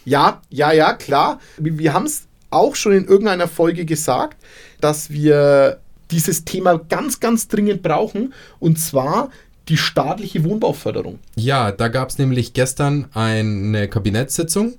Ja, 0.05 0.43
ja, 0.51 0.73
ja, 0.73 0.95
klar. 0.95 1.41
Wir 1.59 1.93
haben 1.93 2.07
es 2.07 2.27
auch 2.51 2.75
schon 2.75 2.93
in 2.93 3.05
irgendeiner 3.05 3.49
Folge 3.49 3.85
gesagt, 3.85 4.39
dass 4.81 5.11
wir 5.11 5.81
dieses 6.11 6.45
Thema 6.45 6.79
ganz, 6.79 7.21
ganz 7.21 7.49
dringend 7.49 7.83
brauchen. 7.83 8.33
Und 8.59 8.79
zwar 8.79 9.31
die 9.69 9.77
staatliche 9.77 10.45
Wohnbauförderung. 10.45 11.19
Ja, 11.37 11.73
da 11.73 11.89
gab 11.89 12.11
es 12.11 12.19
nämlich 12.19 12.53
gestern 12.53 13.07
eine 13.15 13.89
Kabinettssitzung. 13.89 14.75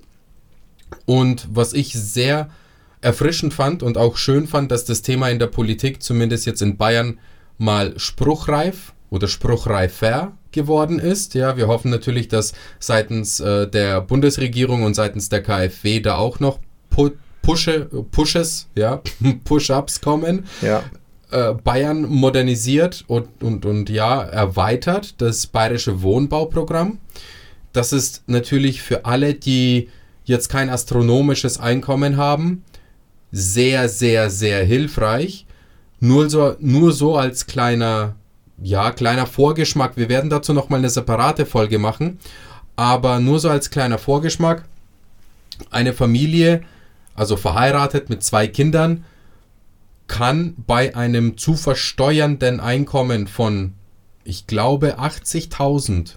Und 1.05 1.47
was 1.51 1.73
ich 1.73 1.93
sehr 1.93 2.49
erfrischend 3.01 3.53
fand 3.53 3.83
und 3.83 3.97
auch 3.97 4.17
schön 4.17 4.47
fand, 4.47 4.71
dass 4.71 4.85
das 4.85 5.01
Thema 5.01 5.29
in 5.29 5.39
der 5.39 5.47
Politik, 5.47 6.01
zumindest 6.03 6.45
jetzt 6.45 6.61
in 6.61 6.77
Bayern, 6.77 7.19
mal 7.57 7.97
spruchreif 7.97 8.93
oder 9.09 9.27
spruchreifer 9.27 10.33
geworden 10.51 10.99
ist. 10.99 11.35
Ja, 11.35 11.57
wir 11.57 11.67
hoffen 11.67 11.91
natürlich, 11.91 12.27
dass 12.27 12.53
seitens 12.79 13.39
äh, 13.39 13.67
der 13.67 14.01
Bundesregierung 14.01 14.83
und 14.83 14.95
seitens 14.95 15.29
der 15.29 15.43
KfW 15.43 15.99
da 15.99 16.17
auch 16.17 16.39
noch 16.39 16.59
pu 16.89 17.11
Pushe, 17.41 17.85
Pushes, 18.11 18.67
ja, 18.75 19.01
Push-ups 19.45 20.01
kommen. 20.01 20.45
Ja. 20.61 20.83
Äh, 21.31 21.53
Bayern 21.53 22.09
modernisiert 22.09 23.05
und, 23.07 23.43
und, 23.43 23.63
und 23.63 23.89
ja, 23.91 24.23
erweitert 24.23 25.21
das 25.21 25.45
bayerische 25.45 26.01
Wohnbauprogramm. 26.01 26.97
Das 27.71 27.93
ist 27.93 28.23
natürlich 28.25 28.81
für 28.81 29.05
alle, 29.05 29.35
die 29.35 29.89
jetzt 30.25 30.49
kein 30.49 30.71
astronomisches 30.71 31.59
Einkommen 31.59 32.17
haben, 32.17 32.63
sehr, 33.31 33.89
sehr, 33.89 34.31
sehr 34.31 34.63
hilfreich. 34.65 35.45
Nur 35.99 36.31
so, 36.31 36.55
nur 36.59 36.93
so 36.93 37.15
als 37.15 37.45
kleiner, 37.45 38.15
ja, 38.59 38.89
kleiner 38.89 39.27
Vorgeschmack. 39.27 39.97
Wir 39.97 40.09
werden 40.09 40.31
dazu 40.31 40.53
nochmal 40.53 40.79
eine 40.79 40.89
separate 40.89 41.45
Folge 41.45 41.77
machen. 41.77 42.17
Aber 42.75 43.19
nur 43.19 43.39
so 43.39 43.49
als 43.49 43.69
kleiner 43.69 43.99
Vorgeschmack. 43.99 44.63
Eine 45.69 45.93
Familie, 45.93 46.61
also 47.13 47.37
verheiratet 47.37 48.09
mit 48.09 48.23
zwei 48.23 48.47
Kindern, 48.47 49.03
kann 50.09 50.55
bei 50.67 50.95
einem 50.95 51.37
zu 51.37 51.53
versteuernden 51.53 52.59
Einkommen 52.59 53.27
von, 53.27 53.75
ich 54.25 54.47
glaube, 54.47 54.99
80.000, 54.99 56.15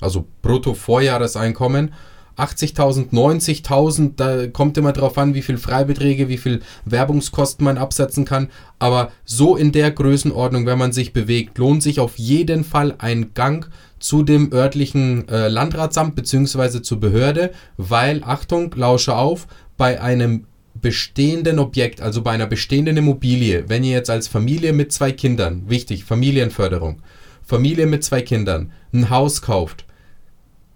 also 0.00 0.24
Brutto-Vorjahreseinkommen, 0.40 1.92
80.000, 2.38 3.10
90.000, 3.12 4.12
da 4.16 4.46
kommt 4.46 4.76
immer 4.76 4.92
drauf 4.92 5.16
an, 5.16 5.34
wie 5.34 5.42
viel 5.42 5.56
Freibeträge, 5.56 6.28
wie 6.28 6.36
viel 6.36 6.60
Werbungskosten 6.84 7.64
man 7.64 7.78
absetzen 7.78 8.26
kann. 8.26 8.48
Aber 8.78 9.10
so 9.24 9.56
in 9.56 9.72
der 9.72 9.90
Größenordnung, 9.90 10.66
wenn 10.66 10.78
man 10.78 10.92
sich 10.92 11.12
bewegt, 11.14 11.56
lohnt 11.58 11.82
sich 11.82 11.98
auf 11.98 12.18
jeden 12.18 12.62
Fall 12.62 12.94
ein 12.98 13.32
Gang 13.32 13.70
zu 13.98 14.22
dem 14.22 14.52
örtlichen 14.52 15.26
äh, 15.28 15.48
Landratsamt 15.48 16.14
bzw. 16.14 16.82
zur 16.82 17.00
Behörde, 17.00 17.52
weil, 17.78 18.22
Achtung, 18.22 18.72
lausche 18.76 19.16
auf, 19.16 19.46
bei 19.78 20.00
einem 20.00 20.44
bestehenden 20.80 21.58
Objekt, 21.58 22.00
also 22.00 22.22
bei 22.22 22.32
einer 22.32 22.46
bestehenden 22.46 22.96
Immobilie, 22.96 23.68
wenn 23.68 23.84
ihr 23.84 23.92
jetzt 23.92 24.10
als 24.10 24.28
Familie 24.28 24.72
mit 24.72 24.92
zwei 24.92 25.12
Kindern, 25.12 25.68
wichtig, 25.68 26.04
Familienförderung, 26.04 27.02
Familie 27.42 27.86
mit 27.86 28.04
zwei 28.04 28.22
Kindern, 28.22 28.72
ein 28.92 29.10
Haus 29.10 29.42
kauft, 29.42 29.84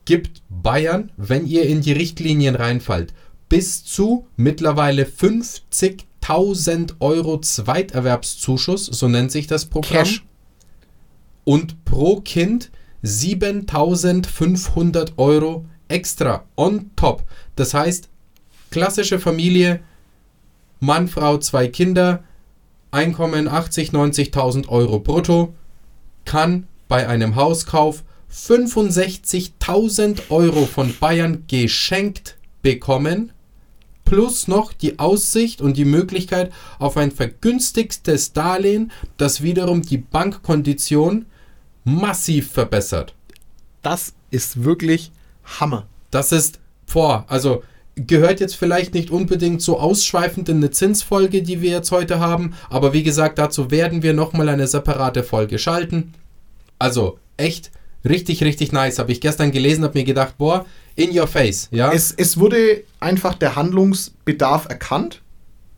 gibt 0.04 0.42
Bayern, 0.48 1.10
wenn 1.16 1.46
ihr 1.46 1.64
in 1.64 1.82
die 1.82 1.92
Richtlinien 1.92 2.54
reinfallt, 2.54 3.12
bis 3.48 3.84
zu 3.84 4.26
mittlerweile 4.36 5.04
50.000 5.04 6.94
Euro 7.00 7.40
Zweiterwerbszuschuss, 7.40 8.86
so 8.86 9.08
nennt 9.08 9.32
sich 9.32 9.46
das 9.46 9.66
Programm. 9.66 10.04
Cash. 10.04 10.24
Und 11.44 11.84
pro 11.84 12.20
Kind 12.20 12.70
7.500 13.02 15.12
Euro 15.16 15.66
extra 15.88 16.44
on 16.56 16.90
top. 16.96 17.24
Das 17.56 17.74
heißt, 17.74 18.08
klassische 18.70 19.18
Familie, 19.18 19.80
Mann, 20.80 21.08
Frau, 21.08 21.38
zwei 21.38 21.68
Kinder, 21.68 22.24
Einkommen 22.90 23.46
80, 23.46 23.90
90.000 23.90 24.68
Euro 24.68 24.98
brutto, 24.98 25.54
kann 26.24 26.66
bei 26.88 27.06
einem 27.06 27.36
Hauskauf 27.36 28.02
65.000 28.32 30.30
Euro 30.30 30.66
von 30.66 30.94
Bayern 30.98 31.44
geschenkt 31.46 32.36
bekommen, 32.62 33.32
plus 34.04 34.48
noch 34.48 34.72
die 34.72 34.98
Aussicht 34.98 35.60
und 35.60 35.76
die 35.76 35.84
Möglichkeit 35.84 36.52
auf 36.80 36.96
ein 36.96 37.12
vergünstigtes 37.12 38.32
Darlehen, 38.32 38.90
das 39.18 39.40
wiederum 39.42 39.82
die 39.82 39.98
Bankkondition 39.98 41.26
massiv 41.84 42.50
verbessert. 42.50 43.14
Das 43.82 44.14
ist 44.30 44.64
wirklich 44.64 45.12
Hammer. 45.60 45.86
Das 46.10 46.32
ist 46.32 46.58
vor, 46.86 47.24
also 47.28 47.62
gehört 48.06 48.40
jetzt 48.40 48.56
vielleicht 48.56 48.94
nicht 48.94 49.10
unbedingt 49.10 49.62
so 49.62 49.78
ausschweifend 49.78 50.48
in 50.48 50.58
eine 50.58 50.70
Zinsfolge, 50.70 51.42
die 51.42 51.60
wir 51.60 51.70
jetzt 51.70 51.90
heute 51.90 52.20
haben, 52.20 52.54
aber 52.68 52.92
wie 52.92 53.02
gesagt, 53.02 53.38
dazu 53.38 53.70
werden 53.70 54.02
wir 54.02 54.12
nochmal 54.12 54.48
eine 54.48 54.66
separate 54.66 55.22
Folge 55.22 55.58
schalten. 55.58 56.12
Also 56.78 57.18
echt 57.36 57.70
richtig, 58.04 58.42
richtig 58.42 58.72
nice. 58.72 58.98
Habe 58.98 59.12
ich 59.12 59.20
gestern 59.20 59.52
gelesen, 59.52 59.84
habe 59.84 59.98
mir 59.98 60.04
gedacht, 60.04 60.38
boah, 60.38 60.66
in 60.96 61.16
your 61.16 61.26
face, 61.26 61.68
ja. 61.70 61.92
Es, 61.92 62.12
es 62.12 62.38
wurde 62.38 62.84
einfach 62.98 63.34
der 63.34 63.56
Handlungsbedarf 63.56 64.66
erkannt 64.68 65.22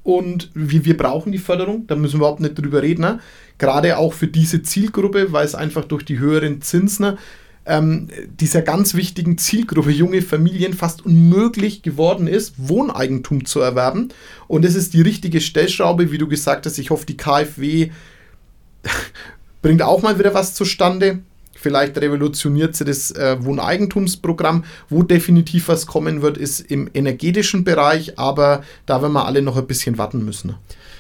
und 0.03 0.51
wir, 0.55 0.85
wir 0.85 0.97
brauchen 0.97 1.33
die 1.33 1.39
Förderung, 1.39 1.87
da 1.87 1.95
müssen 1.95 2.15
wir 2.15 2.19
überhaupt 2.19 2.41
nicht 2.41 2.59
drüber 2.59 2.83
reden. 2.83 3.03
Ne? 3.03 3.21
Gerade 3.59 3.99
auch 3.99 4.13
für 4.13 4.27
diese 4.27 4.63
Zielgruppe, 4.63 5.33
weil 5.33 5.47
es 5.47 5.55
einfach 5.55 5.85
durch 5.85 6.05
die 6.05 6.19
höheren 6.19 6.61
Zinsen 6.61 7.07
ne, 7.07 7.19
ähm, 7.67 8.09
dieser 8.41 8.63
ganz 8.63 8.95
wichtigen 8.95 9.39
Zielgruppe 9.39 9.91
junge 9.91 10.23
Familien 10.23 10.75
fast 10.75 11.05
unmöglich 11.05 11.83
geworden 11.83 12.27
ist, 12.27 12.55
Wohneigentum 12.57 13.45
zu 13.45 13.61
erwerben. 13.61 14.09
Und 14.49 14.65
es 14.65 14.75
ist 14.75 14.95
die 14.95 15.03
richtige 15.03 15.41
Stellschraube, 15.41 16.11
wie 16.11 16.19
du 16.19 16.27
gesagt 16.27 16.67
hast. 16.67 16.79
Ich 16.79 16.91
hoffe, 16.91 17.07
die 17.07 17.17
KfW 17.17 17.91
bringt 19.63 19.83
auch 19.83 20.03
mal 20.03 20.19
wieder 20.19 20.35
was 20.35 20.55
zustande. 20.55 21.21
Vielleicht 21.55 21.97
revolutioniert 21.99 22.75
sie 22.75 22.85
das 22.85 23.13
äh, 23.13 23.37
Wohneigentumsprogramm. 23.45 24.65
Wo 24.89 25.05
definitiv 25.05 25.69
was 25.69 25.87
kommen 25.87 26.21
wird, 26.21 26.37
ist 26.37 26.61
im 26.61 26.91
energetischen 26.93 27.63
Bereich, 27.63 28.19
aber 28.19 28.65
da 28.87 29.01
werden 29.01 29.13
wir 29.13 29.27
alle 29.27 29.43
noch 29.43 29.57
ein 29.57 29.69
bisschen 29.69 29.99
warten 29.99 30.25
müssen. 30.25 30.57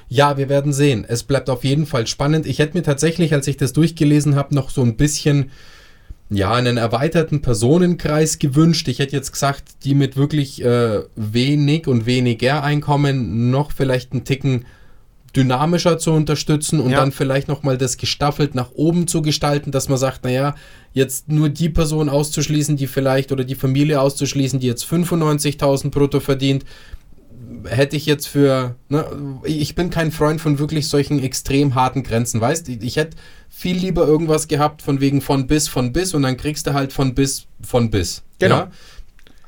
Ja, 0.08 0.36
wir 0.36 0.48
werden 0.48 0.72
sehen. 0.72 1.04
Es 1.08 1.24
bleibt 1.24 1.50
auf 1.50 1.64
jeden 1.64 1.86
Fall 1.86 2.06
spannend. 2.06 2.46
Ich 2.46 2.60
hätte 2.60 2.76
mir 2.76 2.84
tatsächlich, 2.84 3.32
als 3.32 3.48
ich 3.48 3.56
das 3.56 3.72
durchgelesen 3.72 4.36
habe, 4.36 4.54
noch 4.54 4.70
so 4.70 4.82
ein 4.82 4.96
bisschen 4.96 5.50
ja, 6.32 6.52
einen 6.52 6.76
erweiterten 6.76 7.42
Personenkreis 7.42 8.38
gewünscht. 8.38 8.88
Ich 8.88 8.98
hätte 8.98 9.14
jetzt 9.14 9.32
gesagt, 9.32 9.84
die 9.84 9.94
mit 9.94 10.16
wirklich 10.16 10.64
äh, 10.64 11.00
wenig 11.16 11.86
und 11.86 12.06
weniger 12.06 12.62
Einkommen 12.62 13.50
noch 13.50 13.72
vielleicht 13.72 14.12
einen 14.12 14.24
Ticken 14.24 14.64
dynamischer 15.36 15.98
zu 15.98 16.12
unterstützen 16.12 16.80
und 16.80 16.90
ja. 16.90 16.98
dann 16.98 17.12
vielleicht 17.12 17.48
nochmal 17.48 17.78
das 17.78 17.96
gestaffelt 17.96 18.54
nach 18.54 18.72
oben 18.74 19.06
zu 19.06 19.22
gestalten, 19.22 19.70
dass 19.70 19.88
man 19.88 19.98
sagt, 19.98 20.24
naja, 20.24 20.54
jetzt 20.92 21.28
nur 21.28 21.48
die 21.48 21.70
Person 21.70 22.08
auszuschließen, 22.08 22.76
die 22.76 22.86
vielleicht 22.86 23.32
oder 23.32 23.44
die 23.44 23.54
Familie 23.54 24.00
auszuschließen, 24.00 24.60
die 24.60 24.66
jetzt 24.66 24.84
95.000 24.84 25.90
brutto 25.90 26.20
verdient, 26.20 26.64
hätte 27.64 27.96
ich 27.96 28.06
jetzt 28.06 28.26
für, 28.28 28.76
ne, 28.88 29.04
ich 29.44 29.74
bin 29.74 29.90
kein 29.90 30.12
Freund 30.12 30.40
von 30.40 30.58
wirklich 30.58 30.88
solchen 30.88 31.22
extrem 31.22 31.74
harten 31.74 32.02
Grenzen, 32.02 32.40
weißt 32.40 32.68
du, 32.68 32.72
ich 32.72 32.96
hätte 32.96 33.16
viel 33.48 33.76
lieber 33.76 34.06
irgendwas 34.06 34.48
gehabt 34.48 34.82
von 34.82 35.00
wegen 35.00 35.20
von 35.20 35.46
bis, 35.46 35.68
von 35.68 35.92
bis 35.92 36.14
und 36.14 36.22
dann 36.22 36.36
kriegst 36.36 36.66
du 36.66 36.74
halt 36.74 36.92
von 36.92 37.14
bis, 37.14 37.46
von 37.62 37.90
bis. 37.90 38.22
Genau. 38.38 38.56
Ja? 38.56 38.70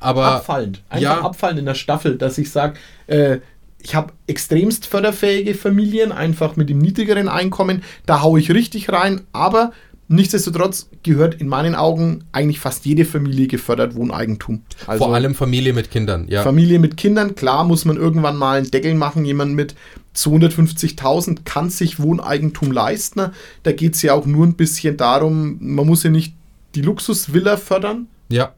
Aber, 0.01 0.27
abfallend. 0.27 0.83
Einfach 0.89 1.03
ja, 1.03 1.21
abfallend 1.23 1.59
in 1.61 1.67
der 1.67 1.75
Staffel, 1.75 2.19
dass 2.19 2.37
ich 2.37 2.51
sage, 2.51 2.75
äh, 3.07 3.39
ich 3.79 3.95
habe 3.95 4.13
extremst 4.27 4.87
förderfähige 4.87 5.55
Familien, 5.55 6.13
einfach 6.13 6.57
mit 6.57 6.71
dem 6.71 6.79
niedrigeren 6.79 7.29
Einkommen, 7.29 7.83
da 8.07 8.23
haue 8.23 8.41
ich 8.41 8.51
richtig 8.51 8.91
rein, 8.91 9.23
aber 9.33 9.73
Nichtsdestotrotz 10.09 10.91
gehört 11.03 11.35
in 11.41 11.49
meinen 11.49 11.75
Augen 11.75 12.25
eigentlich 12.33 12.61
fast 12.61 12.85
jede 12.85 13.05
Familie 13.05 13.47
gefördert 13.47 13.95
Wohneigentum. 13.95 14.63
Also 14.87 15.05
Vor 15.05 15.15
allem 15.15 15.35
Familie 15.35 15.73
mit 15.73 15.91
Kindern, 15.91 16.27
ja. 16.29 16.43
Familie 16.43 16.79
mit 16.79 16.97
Kindern, 16.97 17.35
klar 17.35 17.65
muss 17.65 17.85
man 17.85 17.97
irgendwann 17.97 18.37
mal 18.37 18.59
einen 18.59 18.71
Deckel 18.71 18.95
machen. 18.95 19.25
Jemand 19.25 19.55
mit 19.55 19.75
250.000 20.15 21.39
kann 21.45 21.71
sich 21.71 22.01
Wohneigentum 22.01 22.71
leisten. 22.71 23.31
Da 23.63 23.73
geht 23.73 23.95
es 23.95 24.03
ja 24.03 24.13
auch 24.13 24.27
nur 24.27 24.47
ein 24.47 24.55
bisschen 24.55 24.97
darum, 24.97 25.57
man 25.61 25.87
muss 25.87 26.03
ja 26.03 26.11
nicht 26.11 26.35
die 26.75 26.83
Luxusvilla 26.83 27.57
fördern. 27.57 28.09
Ja. 28.29 28.55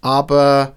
Aber 0.00 0.74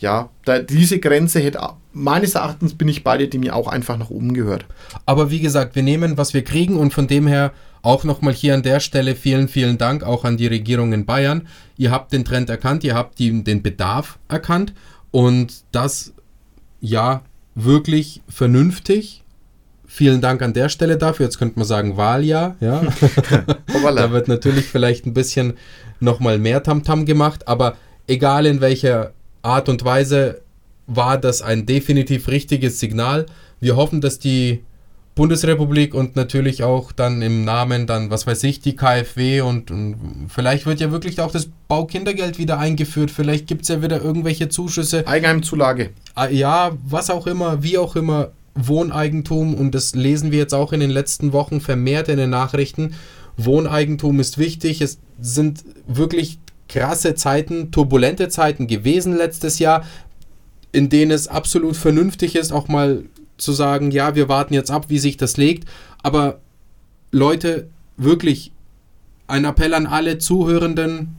ja, 0.00 0.30
diese 0.68 0.98
Grenze 0.98 1.40
hätte 1.40 1.60
meines 1.92 2.34
Erachtens 2.34 2.74
bin 2.74 2.88
ich 2.88 3.04
bei 3.04 3.18
dir, 3.18 3.28
die 3.28 3.38
mir 3.38 3.54
auch 3.54 3.68
einfach 3.68 3.98
nach 3.98 4.10
oben 4.10 4.32
gehört. 4.32 4.64
Aber 5.06 5.30
wie 5.30 5.40
gesagt, 5.40 5.76
wir 5.76 5.82
nehmen, 5.82 6.16
was 6.16 6.34
wir 6.34 6.42
kriegen 6.42 6.76
und 6.76 6.94
von 6.94 7.06
dem 7.06 7.26
her 7.26 7.52
auch 7.82 8.04
nochmal 8.04 8.32
hier 8.32 8.54
an 8.54 8.62
der 8.62 8.80
Stelle 8.80 9.14
vielen, 9.14 9.48
vielen 9.48 9.78
Dank 9.78 10.02
auch 10.02 10.24
an 10.24 10.36
die 10.36 10.46
Regierung 10.46 10.92
in 10.92 11.06
Bayern. 11.06 11.48
Ihr 11.76 11.90
habt 11.90 12.12
den 12.12 12.24
Trend 12.24 12.48
erkannt, 12.50 12.84
ihr 12.84 12.94
habt 12.94 13.18
die, 13.18 13.42
den 13.44 13.62
Bedarf 13.62 14.18
erkannt 14.28 14.72
und 15.10 15.64
das 15.72 16.14
ja 16.80 17.22
wirklich 17.54 18.22
vernünftig. 18.28 19.22
Vielen 19.86 20.20
Dank 20.20 20.40
an 20.40 20.52
der 20.52 20.68
Stelle 20.68 20.96
dafür. 20.96 21.26
Jetzt 21.26 21.38
könnte 21.38 21.58
man 21.58 21.66
sagen 21.66 21.96
Wahljahr, 21.96 22.56
ja. 22.60 22.82
da 23.66 24.12
wird 24.12 24.28
natürlich 24.28 24.66
vielleicht 24.66 25.04
ein 25.04 25.14
bisschen 25.14 25.54
nochmal 25.98 26.38
mehr 26.38 26.62
Tamtam 26.62 27.00
-Tam 27.00 27.04
gemacht, 27.06 27.48
aber 27.48 27.76
egal 28.06 28.46
in 28.46 28.60
welcher 28.60 29.12
Art 29.42 29.68
und 29.68 29.84
Weise 29.84 30.42
war 30.86 31.18
das 31.18 31.42
ein 31.42 31.66
definitiv 31.66 32.28
richtiges 32.28 32.80
Signal. 32.80 33.26
Wir 33.60 33.76
hoffen, 33.76 34.00
dass 34.00 34.18
die 34.18 34.60
Bundesrepublik 35.14 35.94
und 35.94 36.16
natürlich 36.16 36.62
auch 36.62 36.92
dann 36.92 37.20
im 37.20 37.44
Namen 37.44 37.86
dann, 37.86 38.10
was 38.10 38.26
weiß 38.26 38.42
ich, 38.44 38.60
die 38.60 38.76
KfW 38.76 39.42
und, 39.42 39.70
und 39.70 40.28
vielleicht 40.28 40.66
wird 40.66 40.80
ja 40.80 40.92
wirklich 40.92 41.20
auch 41.20 41.30
das 41.30 41.48
Baukindergeld 41.68 42.38
wieder 42.38 42.58
eingeführt, 42.58 43.10
vielleicht 43.10 43.46
gibt 43.46 43.62
es 43.62 43.68
ja 43.68 43.82
wieder 43.82 44.00
irgendwelche 44.02 44.48
Zuschüsse. 44.48 45.06
Eigenheimzulage. 45.06 45.90
Ah, 46.14 46.28
ja, 46.28 46.72
was 46.86 47.10
auch 47.10 47.26
immer, 47.26 47.62
wie 47.62 47.76
auch 47.76 47.96
immer, 47.96 48.30
Wohneigentum 48.54 49.54
und 49.54 49.74
das 49.74 49.94
lesen 49.94 50.32
wir 50.32 50.38
jetzt 50.38 50.54
auch 50.54 50.72
in 50.72 50.80
den 50.80 50.90
letzten 50.90 51.32
Wochen 51.32 51.60
vermehrt 51.60 52.08
in 52.08 52.16
den 52.16 52.30
Nachrichten. 52.30 52.94
Wohneigentum 53.36 54.20
ist 54.20 54.38
wichtig, 54.38 54.80
es 54.80 54.98
sind 55.20 55.64
wirklich 55.86 56.39
krasse 56.70 57.16
Zeiten, 57.16 57.72
turbulente 57.72 58.28
Zeiten 58.28 58.68
gewesen 58.68 59.16
letztes 59.16 59.58
Jahr, 59.58 59.84
in 60.70 60.88
denen 60.88 61.10
es 61.10 61.26
absolut 61.26 61.76
vernünftig 61.76 62.36
ist, 62.36 62.52
auch 62.52 62.68
mal 62.68 63.04
zu 63.38 63.52
sagen, 63.52 63.90
ja, 63.90 64.14
wir 64.14 64.28
warten 64.28 64.54
jetzt 64.54 64.70
ab, 64.70 64.86
wie 64.88 65.00
sich 65.00 65.16
das 65.16 65.36
legt. 65.36 65.68
Aber 66.02 66.38
Leute, 67.10 67.68
wirklich 67.96 68.52
ein 69.26 69.44
Appell 69.44 69.74
an 69.74 69.86
alle 69.86 70.18
Zuhörenden, 70.18 71.16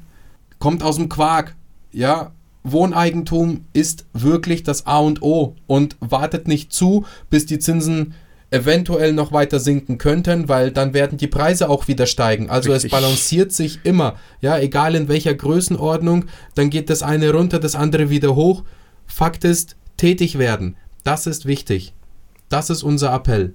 kommt 0.57 0.83
aus 0.83 0.95
dem 0.95 1.09
Quark. 1.09 1.55
Ja, 1.91 2.31
Wohneigentum 2.63 3.65
ist 3.73 4.05
wirklich 4.13 4.63
das 4.63 4.85
A 4.87 4.99
und 4.99 5.21
O 5.21 5.55
und 5.67 5.97
wartet 5.99 6.47
nicht 6.47 6.71
zu, 6.71 7.05
bis 7.29 7.45
die 7.45 7.59
Zinsen 7.59 8.13
eventuell 8.51 9.13
noch 9.13 9.31
weiter 9.31 9.59
sinken 9.59 9.97
könnten, 9.97 10.49
weil 10.49 10.71
dann 10.71 10.93
werden 10.93 11.17
die 11.17 11.27
Preise 11.27 11.69
auch 11.69 11.87
wieder 11.87 12.05
steigen. 12.05 12.49
Also 12.49 12.71
Richtig. 12.71 12.91
es 12.91 12.99
balanciert 12.99 13.51
sich 13.53 13.79
immer, 13.83 14.17
ja, 14.41 14.59
egal 14.59 14.93
in 14.95 15.07
welcher 15.07 15.33
Größenordnung, 15.33 16.25
dann 16.53 16.69
geht 16.69 16.89
das 16.89 17.01
eine 17.01 17.31
runter, 17.31 17.59
das 17.59 17.75
andere 17.75 18.09
wieder 18.09 18.35
hoch. 18.35 18.63
Fakt 19.07 19.45
ist, 19.45 19.77
tätig 19.97 20.37
werden. 20.37 20.75
Das 21.03 21.27
ist 21.27 21.45
wichtig. 21.45 21.93
Das 22.49 22.69
ist 22.69 22.83
unser 22.83 23.13
Appell. 23.13 23.53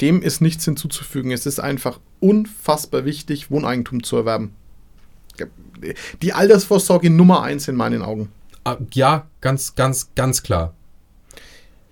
Dem 0.00 0.22
ist 0.22 0.40
nichts 0.40 0.64
hinzuzufügen. 0.64 1.30
Es 1.30 1.46
ist 1.46 1.60
einfach 1.60 2.00
unfassbar 2.18 3.04
wichtig, 3.04 3.50
Wohneigentum 3.50 4.02
zu 4.02 4.16
erwerben. 4.16 4.54
Die 6.20 6.32
Altersvorsorge 6.32 7.10
Nummer 7.10 7.42
eins 7.42 7.68
in 7.68 7.76
meinen 7.76 8.02
Augen. 8.02 8.30
Ah, 8.64 8.76
ja, 8.92 9.26
ganz, 9.40 9.74
ganz, 9.74 10.10
ganz 10.14 10.42
klar. 10.42 10.74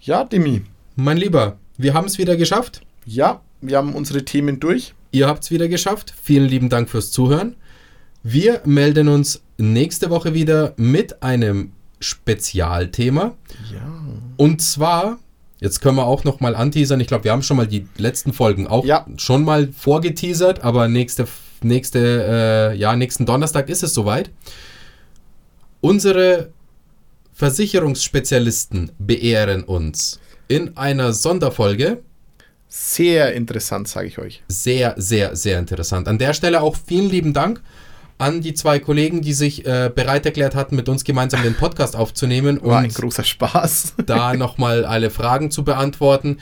Ja, 0.01 0.25
Demi. 0.25 0.63
Mein 0.97 1.17
Lieber, 1.17 1.59
wir 1.79 1.95
haben 1.95 2.07
es 2.07 2.19
wieder 2.19 2.37
geschafft. 2.37 2.83
Ja, 3.07 3.41
wir 3.61 3.79
haben 3.79 3.95
unsere 3.95 4.25
Themen 4.25 4.61
durch. 4.61 4.95
Ihr 5.13 5.27
habt 5.27 5.45
es 5.45 5.51
wieder 5.51 5.69
geschafft. 5.69 6.13
Vielen 6.23 6.47
lieben 6.49 6.69
Dank 6.69 6.91
fürs 6.91 7.11
Zuhören. 7.11 7.57
Wir 8.23 8.61
melden 8.65 9.09
uns 9.09 9.43
nächste 9.57 10.11
Woche 10.11 10.35
wieder 10.35 10.75
mit 10.77 11.23
einem 11.23 11.73
Spezialthema. 12.01 13.37
Ja. 13.73 14.05
Und 14.37 14.61
zwar, 14.61 15.19
jetzt 15.61 15.81
können 15.81 15.97
wir 15.97 16.05
auch 16.05 16.25
noch 16.25 16.41
mal 16.41 16.55
anteasern. 16.55 17.01
Ich 17.01 17.07
glaube, 17.07 17.25
wir 17.25 17.33
haben 17.33 17.43
schon 17.43 17.57
mal 17.57 17.67
die 17.67 17.87
letzten 17.97 18.33
Folgen 18.33 18.67
auch 18.67 18.85
ja. 18.85 19.07
schon 19.17 19.45
mal 19.45 19.69
vorgeteasert, 19.73 20.65
aber 20.65 20.89
nächste, 20.89 21.27
nächste, 21.63 22.73
äh, 22.75 22.77
ja, 22.77 22.95
nächsten 22.97 23.25
Donnerstag 23.25 23.69
ist 23.69 23.83
es 23.83 23.95
soweit. 23.95 24.31
Unsere 25.81 26.51
Versicherungsspezialisten 27.33 28.91
beehren 28.99 29.63
uns 29.63 30.19
in 30.49 30.77
einer 30.77 31.13
Sonderfolge. 31.13 32.03
Sehr 32.69 33.35
interessant, 33.35 33.89
sage 33.89 34.09
ich 34.09 34.19
euch. 34.19 34.43
Sehr, 34.49 34.95
sehr, 34.99 35.37
sehr 35.37 35.59
interessant. 35.59 36.09
An 36.09 36.19
der 36.19 36.35
Stelle 36.35 36.61
auch 36.61 36.77
vielen 36.77 37.09
lieben 37.09 37.33
Dank 37.33 37.63
an 38.19 38.41
die 38.41 38.53
zwei 38.53 38.81
Kollegen, 38.81 39.23
die 39.23 39.33
sich 39.33 39.65
äh, 39.65 39.91
bereit 39.95 40.27
erklärt 40.27 40.55
hatten, 40.55 40.75
mit 40.77 40.89
uns 40.89 41.05
gemeinsam 41.05 41.43
den 41.43 41.55
Podcast 41.55 41.95
aufzunehmen. 41.95 42.61
War 42.63 42.81
ein 42.81 42.91
großer 42.91 43.25
Spaß. 43.25 43.95
da 44.07 44.35
nochmal 44.37 44.85
alle 44.85 45.11
Fragen 45.11 45.51
zu 45.51 45.65
beantworten. 45.65 46.39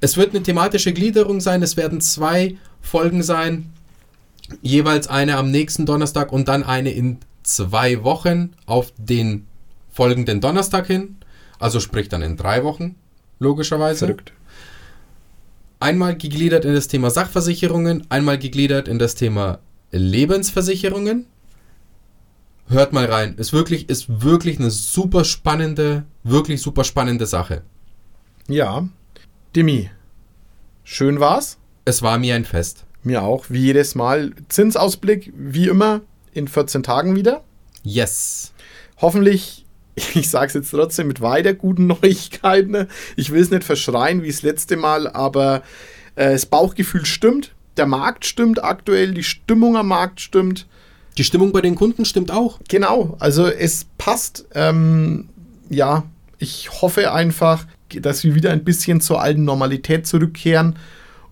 Es 0.00 0.16
wird 0.16 0.30
eine 0.30 0.42
thematische 0.42 0.92
Gliederung 0.92 1.40
sein. 1.40 1.62
Es 1.62 1.76
werden 1.76 2.00
zwei 2.00 2.56
Folgen 2.80 3.22
sein. 3.22 3.72
Jeweils 4.62 5.08
eine 5.08 5.36
am 5.36 5.50
nächsten 5.50 5.84
Donnerstag 5.84 6.32
und 6.32 6.46
dann 6.46 6.62
eine 6.62 6.90
in 6.90 7.18
zwei 7.42 8.04
Wochen 8.04 8.54
auf 8.66 8.92
den 8.96 9.46
folgenden 9.90 10.40
Donnerstag 10.40 10.86
hin. 10.86 11.16
Also 11.58 11.80
sprich 11.80 12.08
dann 12.08 12.22
in 12.22 12.36
drei 12.36 12.62
Wochen, 12.62 12.94
logischerweise. 13.38 14.06
Verrückt. 14.06 14.32
Einmal 15.78 16.16
gegliedert 16.16 16.64
in 16.64 16.74
das 16.74 16.88
Thema 16.88 17.10
Sachversicherungen, 17.10 18.06
einmal 18.08 18.38
gegliedert 18.38 18.88
in 18.88 18.98
das 18.98 19.14
Thema 19.14 19.58
Lebensversicherungen. 19.90 21.26
Hört 22.68 22.92
mal 22.92 23.04
rein. 23.04 23.36
Ist 23.36 23.52
wirklich, 23.52 23.88
ist 23.88 24.22
wirklich 24.22 24.58
eine 24.58 24.70
super 24.70 25.24
spannende, 25.24 26.04
wirklich 26.24 26.62
super 26.62 26.82
spannende 26.82 27.26
Sache. 27.26 27.62
Ja. 28.48 28.88
Demi, 29.54 29.90
schön 30.82 31.20
war's. 31.20 31.58
Es 31.84 32.02
war 32.02 32.18
mir 32.18 32.34
ein 32.34 32.44
Fest. 32.44 32.84
Mir 33.02 33.22
auch, 33.22 33.50
wie 33.50 33.60
jedes 33.60 33.94
Mal. 33.94 34.32
Zinsausblick, 34.48 35.32
wie 35.36 35.68
immer, 35.68 36.00
in 36.32 36.48
14 36.48 36.82
Tagen 36.82 37.14
wieder. 37.14 37.44
Yes. 37.84 38.52
Hoffentlich, 38.96 39.65
ich 40.14 40.30
sage 40.30 40.46
es 40.46 40.54
jetzt 40.54 40.70
trotzdem 40.70 41.08
mit 41.08 41.20
weiter 41.20 41.54
guten 41.54 41.86
Neuigkeiten. 41.88 42.86
Ich 43.16 43.30
will 43.32 43.40
es 43.40 43.50
nicht 43.50 43.64
verschreien 43.64 44.22
wie 44.22 44.30
das 44.30 44.42
letzte 44.42 44.76
Mal, 44.76 45.08
aber 45.08 45.62
äh, 46.14 46.32
das 46.32 46.46
Bauchgefühl 46.46 47.06
stimmt 47.06 47.52
der 47.76 47.86
Markt 47.86 48.24
stimmt 48.24 48.62
aktuell, 48.62 49.12
die 49.14 49.22
Stimmung 49.22 49.76
am 49.76 49.88
Markt 49.88 50.20
stimmt. 50.20 50.66
Die 51.18 51.24
Stimmung 51.24 51.52
bei 51.52 51.60
den 51.60 51.74
Kunden 51.74 52.04
stimmt 52.04 52.30
auch. 52.30 52.60
Genau, 52.68 53.16
also 53.18 53.46
es 53.46 53.86
passt. 53.98 54.46
Ähm, 54.54 55.28
ja, 55.70 56.04
ich 56.38 56.82
hoffe 56.82 57.12
einfach, 57.12 57.66
dass 58.00 58.24
wir 58.24 58.34
wieder 58.34 58.50
ein 58.50 58.64
bisschen 58.64 59.00
zur 59.00 59.20
alten 59.20 59.44
Normalität 59.44 60.06
zurückkehren 60.06 60.76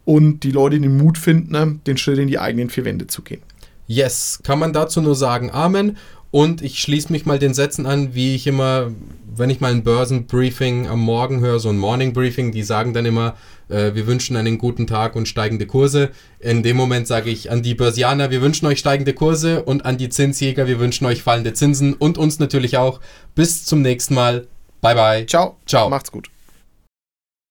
und 0.05 0.41
die 0.41 0.53
Leute 0.53 0.81
den 0.81 0.97
Mut 0.97 1.19
finden, 1.19 1.53
ne, 1.53 1.81
den 1.87 1.97
Schritt 1.97 2.19
in 2.19 2.29
die 2.29 2.39
eigenen 2.39 2.71
vier 2.71 2.85
Wände 2.85 3.07
zu 3.07 3.23
gehen. 3.23 3.43
Yes, 3.87 4.41
kann 4.43 4.59
man 4.59 4.73
dazu 4.73 5.03
nur 5.03 5.15
sagen 5.15 5.51
Amen. 5.51 5.99
Und 6.35 6.63
ich 6.63 6.81
schließe 6.81 7.13
mich 7.13 7.27
mal 7.27 7.39
den 7.39 7.55
Sätzen 7.55 7.87
an, 7.87 8.17
wie 8.17 8.35
ich 8.35 8.49
immer, 8.49 8.91
wenn 9.37 9.51
ich 9.51 9.61
mal 9.61 9.71
ein 9.71 9.85
Börsenbriefing 9.85 10.89
am 10.89 10.99
Morgen 10.99 11.39
höre, 11.39 11.61
so 11.61 11.69
ein 11.69 11.79
Morning 11.79 12.13
Briefing, 12.13 12.51
die 12.51 12.65
sagen 12.65 12.93
dann 12.93 13.07
immer, 13.07 13.37
äh, 13.69 13.95
wir 13.95 14.09
wünschen 14.09 14.35
einen 14.35 14.59
guten 14.59 14.89
Tag 14.89 15.15
und 15.15 15.29
steigende 15.29 15.65
Kurse. 15.69 16.11
In 16.41 16.65
dem 16.65 16.77
Moment 16.77 17.07
sage 17.07 17.31
ich 17.31 17.53
an 17.53 17.63
die 17.63 17.77
Börsianer, 17.77 18.33
wir 18.33 18.43
wünschen 18.43 18.67
euch 18.67 18.81
steigende 18.81 19.13
Kurse 19.13 19.63
und 19.63 19.87
an 19.87 19.97
die 19.97 20.09
Zinsjäger, 20.09 20.67
wir 20.67 20.81
wünschen 20.81 21.07
euch 21.07 21.23
fallende 21.23 21.53
Zinsen 21.53 21.95
und 21.95 22.19
uns 22.19 22.41
natürlich 22.41 22.79
auch. 22.79 22.99
Bis 23.37 23.65
zum 23.65 23.83
nächsten 23.83 24.15
Mal. 24.15 24.49
Bye 24.81 24.97
bye. 24.97 25.27
Ciao. 25.27 25.57
Ciao. 25.67 25.89
Macht's 25.89 26.11
gut. 26.11 26.34